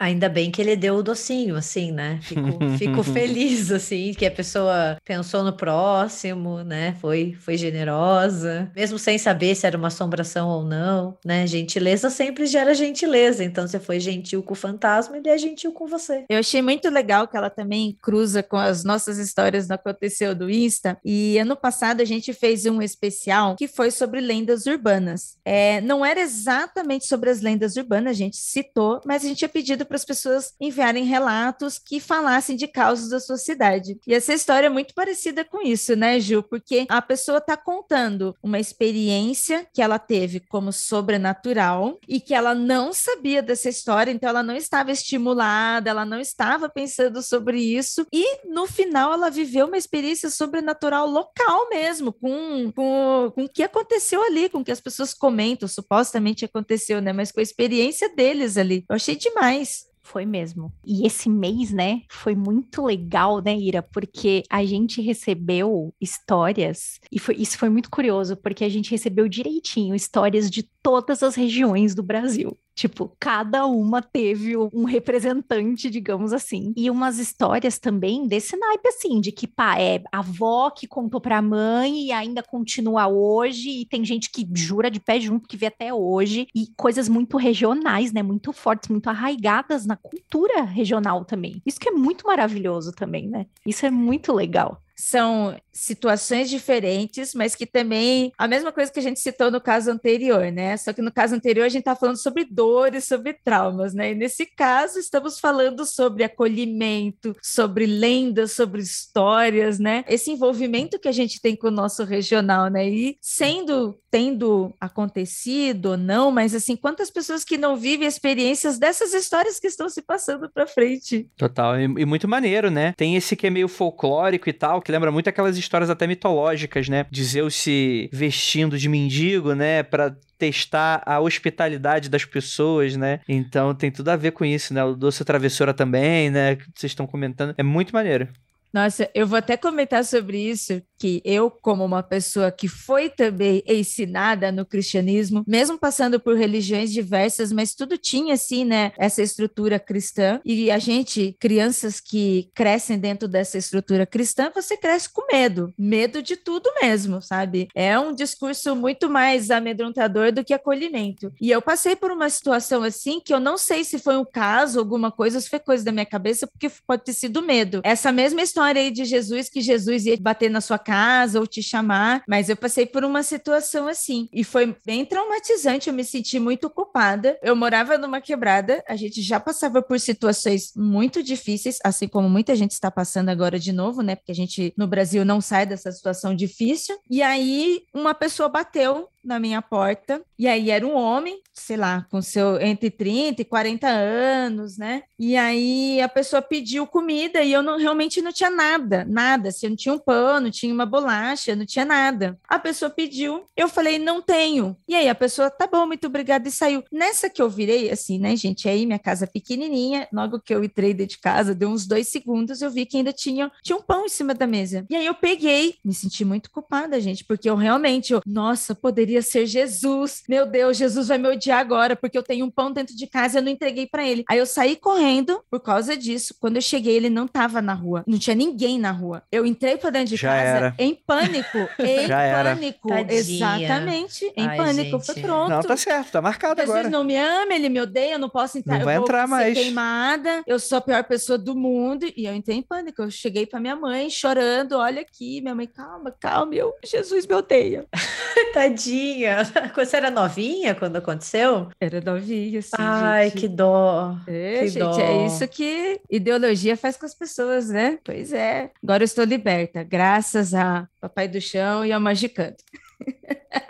[0.00, 2.18] Ainda bem que ele deu o docinho, assim, né?
[2.22, 6.96] Fico, fico feliz, assim, que a pessoa pensou no próximo, né?
[7.02, 11.46] Foi, foi generosa, mesmo sem saber se era uma assombração ou não, né?
[11.46, 15.86] Gentileza sempre gera gentileza, então você foi gentil com o fantasma, ele é gentil com
[15.86, 16.24] você.
[16.30, 20.48] Eu achei muito legal que ela também cruza com as nossas histórias no Aconteceu do
[20.48, 25.36] Insta, e ano passado a gente fez um especial que foi sobre lendas urbanas.
[25.44, 29.48] É, não era exatamente sobre as lendas urbanas, a gente citou, mas a gente tinha
[29.48, 33.98] pedido para as pessoas enviarem relatos que falassem de causos da sua cidade.
[34.06, 36.44] E essa história é muito parecida com isso, né, Gil?
[36.44, 42.54] Porque a pessoa está contando uma experiência que ela teve como sobrenatural e que ela
[42.54, 48.06] não sabia dessa história, então ela não estava estimulada, ela não estava pensando sobre isso.
[48.12, 53.64] E no final ela viveu uma experiência sobrenatural local mesmo, com, com, com o que
[53.64, 57.12] aconteceu ali, com o que as pessoas comentam, supostamente aconteceu, né?
[57.12, 58.84] Mas com a experiência deles ali.
[58.88, 59.79] Eu achei demais.
[60.10, 60.72] Foi mesmo.
[60.84, 63.80] E esse mês, né, foi muito legal, né, Ira?
[63.80, 69.28] Porque a gente recebeu histórias, e foi, isso foi muito curioso, porque a gente recebeu
[69.28, 72.56] direitinho histórias de todas as regiões do Brasil.
[72.74, 76.72] Tipo, cada uma teve um representante, digamos assim.
[76.74, 81.42] E umas histórias também desse naipe, assim, de que, pá, é avó que contou pra
[81.42, 85.66] mãe e ainda continua hoje, e tem gente que jura de pé junto que vê
[85.66, 88.22] até hoje, e coisas muito regionais, né?
[88.22, 91.60] Muito fortes, muito arraigadas na cultura regional também.
[91.66, 93.46] Isso que é muito maravilhoso também, né?
[93.66, 99.02] Isso é muito legal são situações diferentes, mas que também a mesma coisa que a
[99.02, 100.76] gente citou no caso anterior, né?
[100.76, 104.12] Só que no caso anterior a gente está falando sobre dores, sobre traumas, né?
[104.12, 110.04] E nesse caso estamos falando sobre acolhimento, sobre lendas, sobre histórias, né?
[110.06, 112.88] Esse envolvimento que a gente tem com o nosso regional, né?
[112.88, 119.14] E sendo tendo acontecido ou não, mas assim, quantas pessoas que não vivem experiências dessas
[119.14, 121.28] histórias que estão se passando para frente.
[121.36, 122.92] Total, e, e muito maneiro, né?
[122.96, 126.06] Tem esse que é meio folclórico e tal, que que lembra muito aquelas histórias até
[126.06, 127.06] mitológicas, né?
[127.10, 129.84] De Zeus se vestindo de mendigo, né?
[129.84, 133.20] Pra testar a hospitalidade das pessoas, né?
[133.28, 134.82] Então tem tudo a ver com isso, né?
[134.82, 136.56] O Doce Travessura também, né?
[136.56, 137.54] Que vocês estão comentando.
[137.56, 138.28] É muito maneiro.
[138.72, 143.62] Nossa, eu vou até comentar sobre isso, que eu, como uma pessoa que foi também
[143.66, 149.78] ensinada no cristianismo, mesmo passando por religiões diversas, mas tudo tinha, assim, né, essa estrutura
[149.78, 150.40] cristã.
[150.44, 156.22] E a gente, crianças que crescem dentro dessa estrutura cristã, você cresce com medo, medo
[156.22, 157.68] de tudo mesmo, sabe?
[157.74, 161.32] É um discurso muito mais amedrontador do que acolhimento.
[161.40, 164.78] E eu passei por uma situação assim que eu não sei se foi um caso,
[164.78, 167.80] alguma coisa, se foi coisa da minha cabeça, porque pode ter sido medo.
[167.82, 171.62] Essa mesma história aí de Jesus, que Jesus ia bater na sua casa ou te
[171.62, 175.88] chamar, mas eu passei por uma situação assim e foi bem traumatizante.
[175.88, 177.38] Eu me senti muito culpada.
[177.42, 182.54] Eu morava numa quebrada, a gente já passava por situações muito difíceis, assim como muita
[182.54, 184.16] gente está passando agora de novo, né?
[184.16, 186.96] Porque a gente no Brasil não sai dessa situação difícil.
[187.08, 190.22] E aí uma pessoa bateu na minha porta.
[190.38, 195.02] E aí era um homem, sei lá, com seu entre 30 e 40 anos, né?
[195.18, 199.50] E aí a pessoa pediu comida e eu não realmente não tinha nada, nada.
[199.50, 202.38] Assim, eu não tinha um pão, não tinha uma bolacha, não tinha nada.
[202.48, 204.76] A pessoa pediu, eu falei, não tenho.
[204.88, 206.82] E aí a pessoa, tá bom, muito obrigada, e saiu.
[206.90, 208.68] Nessa que eu virei, assim, né, gente?
[208.68, 212.62] Aí minha casa pequenininha, logo que eu entrei dentro de casa, deu uns dois segundos,
[212.62, 214.86] eu vi que ainda tinha, tinha um pão em cima da mesa.
[214.88, 219.09] E aí eu peguei, me senti muito culpada, gente, porque eu realmente, eu, nossa, poderia
[219.10, 220.22] poderia ser Jesus.
[220.28, 223.36] Meu Deus, Jesus vai me odiar agora porque eu tenho um pão dentro de casa
[223.36, 224.24] e eu não entreguei para ele.
[224.28, 226.34] Aí eu saí correndo por causa disso.
[226.38, 228.04] Quando eu cheguei, ele não tava na rua.
[228.06, 229.22] Não tinha ninguém na rua.
[229.32, 230.74] Eu entrei para dentro de Já casa era.
[230.78, 231.58] em pânico.
[231.80, 232.88] Em Já pânico.
[232.88, 233.14] Tadinha.
[233.14, 234.32] Exatamente.
[234.36, 234.98] Em Ai, pânico.
[234.98, 235.06] gente.
[235.06, 235.48] Foi pronto.
[235.50, 236.90] Não, tá certo, tá marcado Jesus agora.
[236.90, 238.78] não me ama, ele me odeia, eu não posso entrar.
[238.78, 239.58] Não vai eu vou entrar ser mais.
[239.58, 242.06] queimada, eu sou a pior pessoa do mundo.
[242.16, 243.02] E eu entrei em pânico.
[243.02, 247.34] Eu cheguei para minha mãe chorando: olha aqui, minha mãe, calma, calma, eu, Jesus me
[247.34, 247.86] odeia.
[248.52, 248.99] Tadinha.
[249.76, 251.68] Você era novinha quando aconteceu?
[251.80, 252.70] Era novinha, assim.
[252.78, 253.40] Ai, gente.
[253.40, 254.16] que dó.
[254.26, 255.00] É, que gente, dó.
[255.00, 257.98] é isso que ideologia faz com as pessoas, né?
[258.04, 258.70] Pois é.
[258.82, 262.62] Agora eu estou liberta, graças a Papai do Chão e ao Magicanto.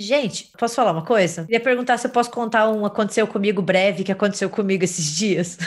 [0.00, 1.42] Gente, posso falar uma coisa?
[1.42, 5.58] Queria perguntar se eu posso contar um aconteceu comigo breve que aconteceu comigo esses dias.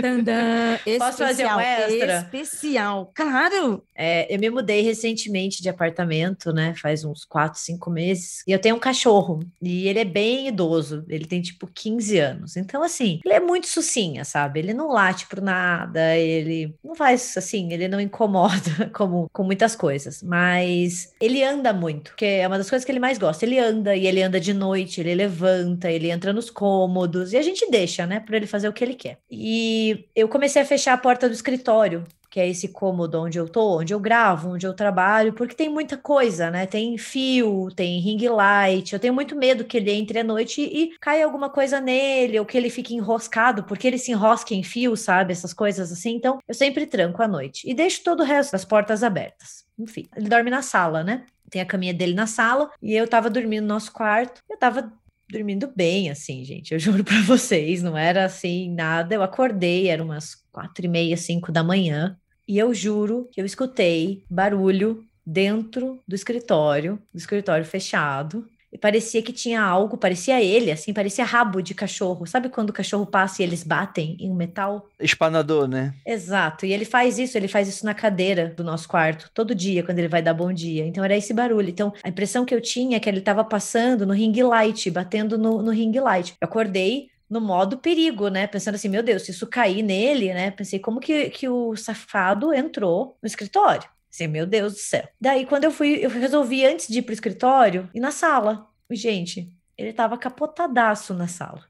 [0.00, 2.18] Tandã, Posso fazer um especial, extra?
[2.18, 3.82] Especial, claro.
[3.96, 6.72] É, eu me mudei recentemente de apartamento, né?
[6.80, 8.42] Faz uns 4, 5 meses.
[8.46, 9.40] E eu tenho um cachorro.
[9.60, 11.04] E ele é bem idoso.
[11.08, 12.56] Ele tem tipo 15 anos.
[12.56, 14.60] Então, assim, ele é muito sucinha, sabe?
[14.60, 16.16] Ele não late por nada.
[16.16, 20.22] Ele não faz assim, ele não incomoda como com muitas coisas.
[20.22, 23.44] Mas ele anda muito, que é uma das coisas que ele mais gosta.
[23.44, 27.32] Ele anda e ele anda de noite, ele levanta, ele entra nos cômodos.
[27.32, 28.20] E a gente deixa, né?
[28.20, 29.18] Pra ele fazer o que ele quer.
[29.30, 32.04] E eu comecei a fechar a porta do escritório
[32.34, 35.68] que é esse cômodo onde eu tô, onde eu gravo, onde eu trabalho, porque tem
[35.68, 36.66] muita coisa, né?
[36.66, 38.92] Tem fio, tem ring light.
[38.92, 42.44] Eu tenho muito medo que ele entre à noite e caia alguma coisa nele, ou
[42.44, 45.30] que ele fique enroscado, porque ele se enrosca em fio, sabe?
[45.30, 46.16] Essas coisas assim.
[46.16, 49.63] Então, eu sempre tranco à noite e deixo todo o resto das portas abertas.
[49.78, 51.26] Enfim, ele dorme na sala, né?
[51.50, 54.42] Tem a caminha dele na sala e eu tava dormindo no nosso quarto.
[54.48, 54.92] Eu tava
[55.28, 56.72] dormindo bem, assim, gente.
[56.72, 59.14] Eu juro pra vocês, não era assim nada.
[59.14, 62.18] Eu acordei, era umas quatro e meia, cinco da manhã.
[62.46, 68.46] E eu juro que eu escutei barulho dentro do escritório, do escritório fechado.
[68.74, 72.26] E parecia que tinha algo, parecia ele, assim, parecia rabo de cachorro.
[72.26, 74.88] Sabe quando o cachorro passa e eles batem em um metal?
[74.98, 75.94] Espanador, né?
[76.04, 76.66] Exato.
[76.66, 80.00] E ele faz isso, ele faz isso na cadeira do nosso quarto, todo dia, quando
[80.00, 80.84] ele vai dar bom dia.
[80.84, 81.68] Então era esse barulho.
[81.68, 85.38] Então a impressão que eu tinha é que ele estava passando no ring light, batendo
[85.38, 86.34] no, no ring light.
[86.40, 88.46] Eu acordei no modo perigo, né?
[88.46, 90.50] Pensando assim, meu Deus, se isso cair nele, né?
[90.50, 93.88] Pensei, como que, que o safado entrou no escritório?
[94.14, 95.08] Assim, meu Deus do céu.
[95.20, 98.68] Daí, quando eu fui, eu resolvi, antes de ir pro escritório, ir na sala.
[98.88, 101.64] E, gente, ele tava capotadaço na sala.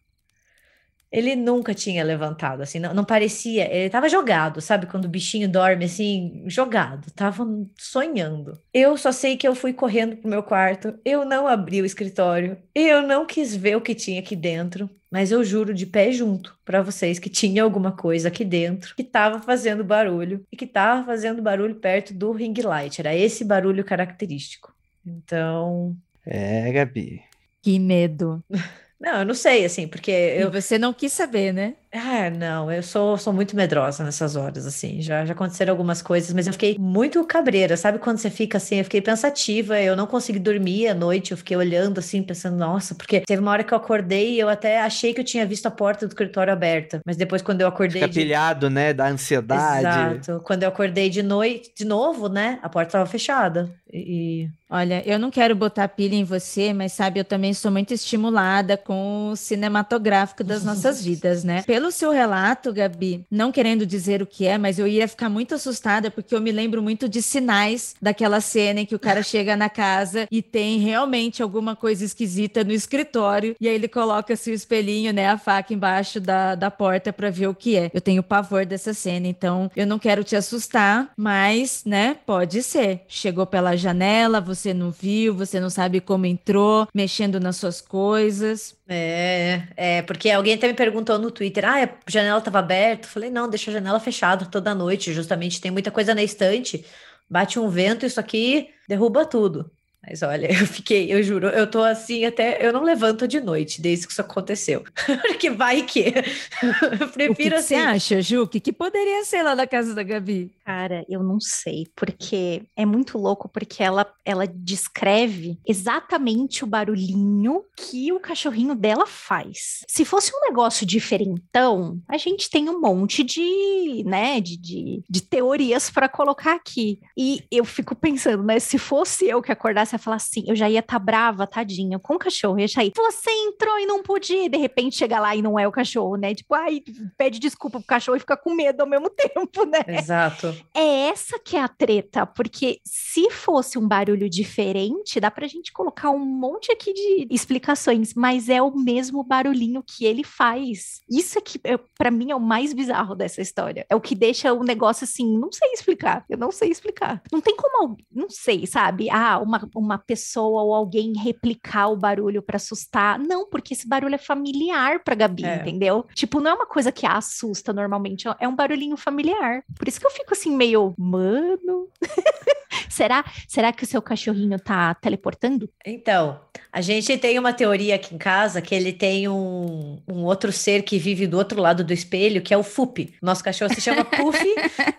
[1.10, 3.72] Ele nunca tinha levantado, assim, não, não parecia.
[3.72, 4.86] Ele tava jogado, sabe?
[4.86, 7.10] Quando o bichinho dorme, assim, jogado.
[7.12, 7.46] Tava
[7.78, 8.60] sonhando.
[8.74, 10.98] Eu só sei que eu fui correndo pro meu quarto.
[11.02, 12.58] Eu não abri o escritório.
[12.74, 14.90] Eu não quis ver o que tinha aqui dentro.
[15.14, 19.04] Mas eu juro de pé junto para vocês que tinha alguma coisa aqui dentro que
[19.04, 23.00] tava fazendo barulho e que tava fazendo barulho perto do ring light.
[23.00, 24.74] Era esse barulho característico.
[25.06, 25.96] Então,
[26.26, 27.22] É, Gabi.
[27.62, 28.42] Que medo.
[29.00, 31.74] não, eu não sei, assim, porque eu, E você não quis saber, né?
[31.96, 35.00] Ah, não, eu sou, sou muito medrosa nessas horas, assim.
[35.00, 38.00] Já, já aconteceram algumas coisas, mas eu fiquei muito cabreira, sabe?
[38.00, 41.56] Quando você fica assim, eu fiquei pensativa, eu não consegui dormir à noite, eu fiquei
[41.56, 45.14] olhando assim, pensando, nossa, porque teve uma hora que eu acordei e eu até achei
[45.14, 48.02] que eu tinha visto a porta do escritório aberta, mas depois quando eu acordei.
[48.02, 48.92] Fica de- pilhado, né?
[48.92, 50.18] Da ansiedade.
[50.18, 50.42] Exato.
[50.44, 52.58] Quando eu acordei de noite, de novo, né?
[52.60, 53.72] A porta estava fechada.
[53.92, 54.48] E.
[54.68, 58.76] Olha, eu não quero botar pilha em você, mas sabe, eu também sou muito estimulada
[58.76, 61.62] com o cinematográfico das nossas vidas, né?
[61.62, 65.28] Pelo pelo seu relato, Gabi, não querendo dizer o que é, mas eu ia ficar
[65.28, 69.20] muito assustada porque eu me lembro muito de sinais daquela cena em que o cara
[69.22, 74.34] chega na casa e tem realmente alguma coisa esquisita no escritório e aí ele coloca
[74.34, 77.90] seu espelhinho, né, a faca embaixo da, da porta para ver o que é.
[77.92, 83.02] Eu tenho pavor dessa cena, então eu não quero te assustar, mas, né, pode ser.
[83.06, 88.74] Chegou pela janela, você não viu, você não sabe como entrou, mexendo nas suas coisas.
[88.86, 93.06] É, é, porque alguém até me perguntou no Twitter, ah, a janela estava aberta?
[93.06, 96.84] Eu falei, não, deixa a janela fechada toda noite, justamente tem muita coisa na estante,
[97.28, 99.70] bate um vento, isso aqui derruba tudo.
[100.06, 102.64] Mas olha, eu fiquei, eu juro, eu tô assim até.
[102.64, 104.84] Eu não levanto de noite desde que isso aconteceu.
[105.26, 106.12] Porque vai que.
[107.00, 107.74] eu prefiro o que que assim.
[107.76, 108.42] Você acha, Ju?
[108.42, 110.52] O que, que poderia ser lá na casa da Gabi?
[110.64, 117.62] Cara, eu não sei, porque é muito louco, porque ela, ela descreve exatamente o barulhinho
[117.76, 119.84] que o cachorrinho dela faz.
[119.86, 125.20] Se fosse um negócio diferentão, a gente tem um monte de, né, de, de, de
[125.20, 126.98] teorias para colocar aqui.
[127.14, 130.70] E eu fico pensando, né, se fosse eu que acordasse a falar assim, eu já
[130.70, 132.58] ia estar tá brava, tadinha, com o cachorro.
[132.58, 134.48] Ia aí, você entrou e não podia.
[134.48, 136.34] De repente chega lá e não é o cachorro, né?
[136.34, 136.82] Tipo, ai,
[137.18, 139.84] pede desculpa pro cachorro e fica com medo ao mesmo tempo, né?
[139.88, 140.53] Exato.
[140.74, 145.72] É essa que é a treta, porque se fosse um barulho diferente, dá pra gente
[145.72, 151.00] colocar um monte aqui de explicações, mas é o mesmo barulhinho que ele faz.
[151.08, 151.60] Isso é que,
[151.96, 153.86] para mim, é o mais bizarro dessa história.
[153.88, 156.24] É o que deixa o negócio assim, não sei explicar.
[156.28, 157.22] Eu não sei explicar.
[157.32, 159.08] Não tem como, não sei, sabe?
[159.10, 163.18] Ah, uma, uma pessoa ou alguém replicar o barulho para assustar.
[163.18, 165.56] Não, porque esse barulho é familiar pra Gabi, é.
[165.56, 166.06] entendeu?
[166.14, 169.62] Tipo, não é uma coisa que assusta normalmente, é um barulhinho familiar.
[169.78, 171.88] Por isso que eu fico assim meio, mano.
[172.94, 175.68] será, será que o seu cachorrinho tá teleportando?
[175.84, 176.40] Então,
[176.72, 180.82] a gente tem uma teoria aqui em casa que ele tem um, um outro ser
[180.82, 183.12] que vive do outro lado do espelho, que é o Fup.
[183.20, 184.38] Nosso cachorro se chama Puff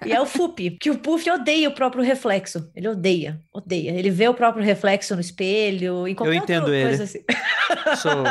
[0.05, 2.69] e é o Fup, que o Puff odeia o próprio reflexo.
[2.75, 3.91] Ele odeia, odeia.
[3.91, 6.87] Ele vê o próprio reflexo no espelho, em qualquer Eu entendo ele.
[6.87, 7.19] coisa assim.
[8.01, 8.23] Sou...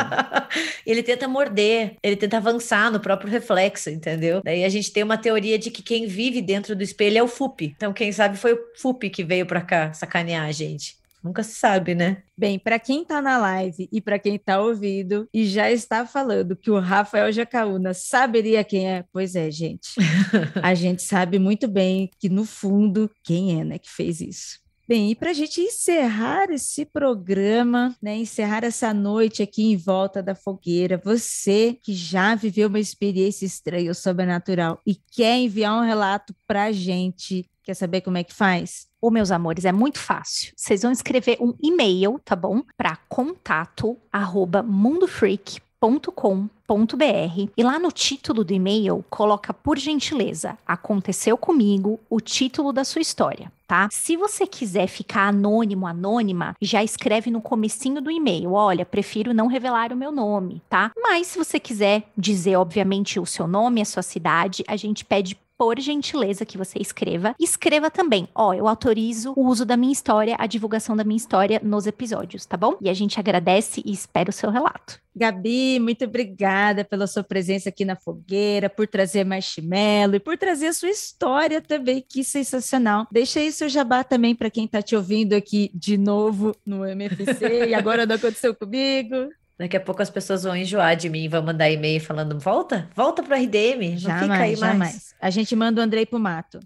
[0.86, 4.42] ele tenta morder, ele tenta avançar no próprio reflexo, entendeu?
[4.44, 7.28] Daí a gente tem uma teoria de que quem vive dentro do espelho é o
[7.28, 7.64] Fup.
[7.76, 10.96] Então, quem sabe foi o Fup que veio pra cá sacanear a gente.
[11.22, 12.24] Nunca se sabe, né?
[12.36, 16.56] Bem, para quem está na live e para quem está ouvindo e já está falando
[16.56, 19.92] que o Rafael Jacaúna saberia quem é, pois é, gente.
[20.60, 24.64] a gente sabe muito bem que no fundo quem é, né, que fez isso.
[24.86, 30.22] Bem, e para a gente encerrar esse programa, né, encerrar essa noite aqui em volta
[30.22, 35.86] da fogueira, você que já viveu uma experiência estranha ou sobrenatural e quer enviar um
[35.86, 38.86] relato para a gente, quer saber como é que faz?
[39.00, 40.52] Ô, meus amores, é muito fácil.
[40.54, 42.62] Vocês vão escrever um e-mail, tá bom?
[42.76, 52.00] Para contato arroba mundofreak.com.br e lá no título do e-mail coloca por gentileza aconteceu comigo
[52.08, 53.88] o título da sua história tá?
[53.90, 59.46] Se você quiser ficar anônimo, anônima, já escreve no comecinho do e-mail, olha, prefiro não
[59.46, 60.92] revelar o meu nome, tá?
[60.96, 65.36] Mas se você quiser dizer, obviamente, o seu nome, a sua cidade, a gente pede
[65.64, 67.34] por gentileza que você escreva.
[67.40, 71.58] Escreva também, ó, eu autorizo o uso da minha história, a divulgação da minha história
[71.64, 72.76] nos episódios, tá bom?
[72.82, 75.00] E a gente agradece e espera o seu relato.
[75.16, 80.66] Gabi, muito obrigada pela sua presença aqui na fogueira, por trazer marshmallow e por trazer
[80.66, 83.06] a sua história também, que sensacional.
[83.10, 87.68] Deixa aí seu jabá também para quem está te ouvindo aqui de novo no MFC
[87.68, 89.30] e agora não aconteceu comigo.
[89.58, 92.88] Daqui a pouco as pessoas vão enjoar de mim e vão mandar e-mail falando: volta,
[92.94, 94.78] volta para RDM, não jamais, fica aí jamais.
[94.78, 95.14] mais.
[95.20, 96.60] A gente manda o Andrei pro mato.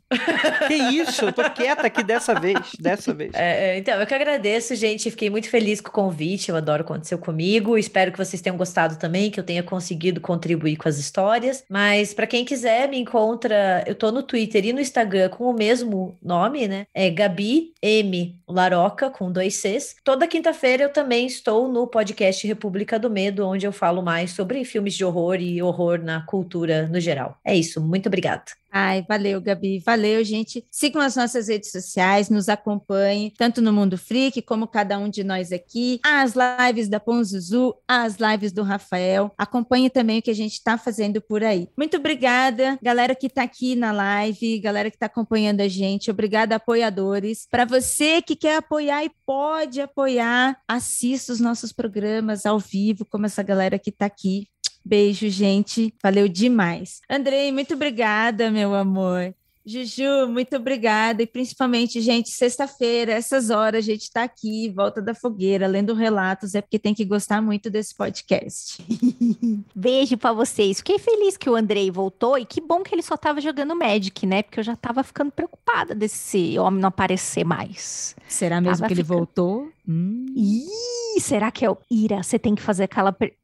[0.66, 3.32] que isso, eu tô quieta aqui dessa vez, dessa vez.
[3.34, 5.10] É, é, então, eu que agradeço, gente.
[5.10, 7.76] Fiquei muito feliz com o convite, eu adoro o que aconteceu comigo.
[7.76, 11.62] Espero que vocês tenham gostado também, que eu tenha conseguido contribuir com as histórias.
[11.68, 13.84] Mas para quem quiser, me encontra.
[13.86, 16.86] Eu tô no Twitter e no Instagram com o mesmo nome, né?
[16.94, 18.40] É Gabi M.
[18.48, 19.96] Laroca, com dois Cs.
[20.02, 24.30] Toda quinta-feira eu também estou no podcast República República do Medo, onde eu falo mais
[24.30, 27.36] sobre filmes de horror e horror na cultura no geral.
[27.44, 28.44] É isso, muito obrigada.
[28.70, 29.78] Ai, valeu, Gabi.
[29.78, 30.64] Valeu, gente.
[30.70, 35.24] Sigam as nossas redes sociais, nos acompanhem, tanto no Mundo Freak, como cada um de
[35.24, 39.32] nós aqui, as lives da Ponzuzu, as lives do Rafael.
[39.38, 41.68] Acompanhe também o que a gente está fazendo por aí.
[41.76, 46.10] Muito obrigada, galera que está aqui na live, galera que está acompanhando a gente.
[46.10, 47.46] Obrigada, apoiadores.
[47.50, 53.26] Para você que quer apoiar e pode apoiar, assista os nossos programas ao vivo, como
[53.26, 54.46] essa galera que está aqui.
[54.84, 55.92] Beijo, gente.
[56.02, 57.00] Valeu demais.
[57.10, 59.34] Andrei, muito obrigada, meu amor.
[59.68, 61.22] Juju, muito obrigada.
[61.22, 66.54] E principalmente, gente, sexta-feira, essas horas, a gente está aqui, volta da fogueira, lendo relatos,
[66.54, 68.82] é porque tem que gostar muito desse podcast.
[69.76, 70.78] Beijo para vocês.
[70.78, 74.26] Fiquei feliz que o Andrei voltou e que bom que ele só estava jogando Magic,
[74.26, 74.42] né?
[74.42, 78.16] Porque eu já estava ficando preocupada desse homem não aparecer mais.
[78.26, 79.18] Será mesmo tava que ele ficando...
[79.18, 79.68] voltou?
[79.86, 80.24] Hum.
[80.34, 82.22] Ih, será que é o Ira?
[82.22, 83.12] Você tem que fazer aquela.
[83.12, 83.34] Per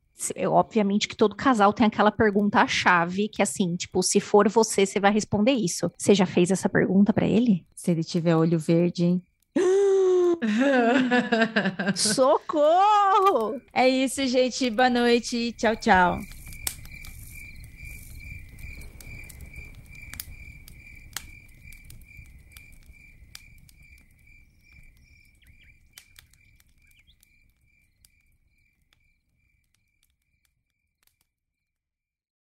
[0.48, 5.12] obviamente que todo casal tem aquela pergunta-chave, que assim, tipo, se for você, você vai
[5.12, 5.90] responder isso.
[5.96, 7.64] Você já fez essa pergunta para ele?
[7.74, 9.22] Se ele tiver olho verde, hein?
[11.94, 13.60] Socorro!
[13.72, 14.68] É isso, gente.
[14.70, 15.52] Boa noite.
[15.52, 16.18] Tchau, tchau.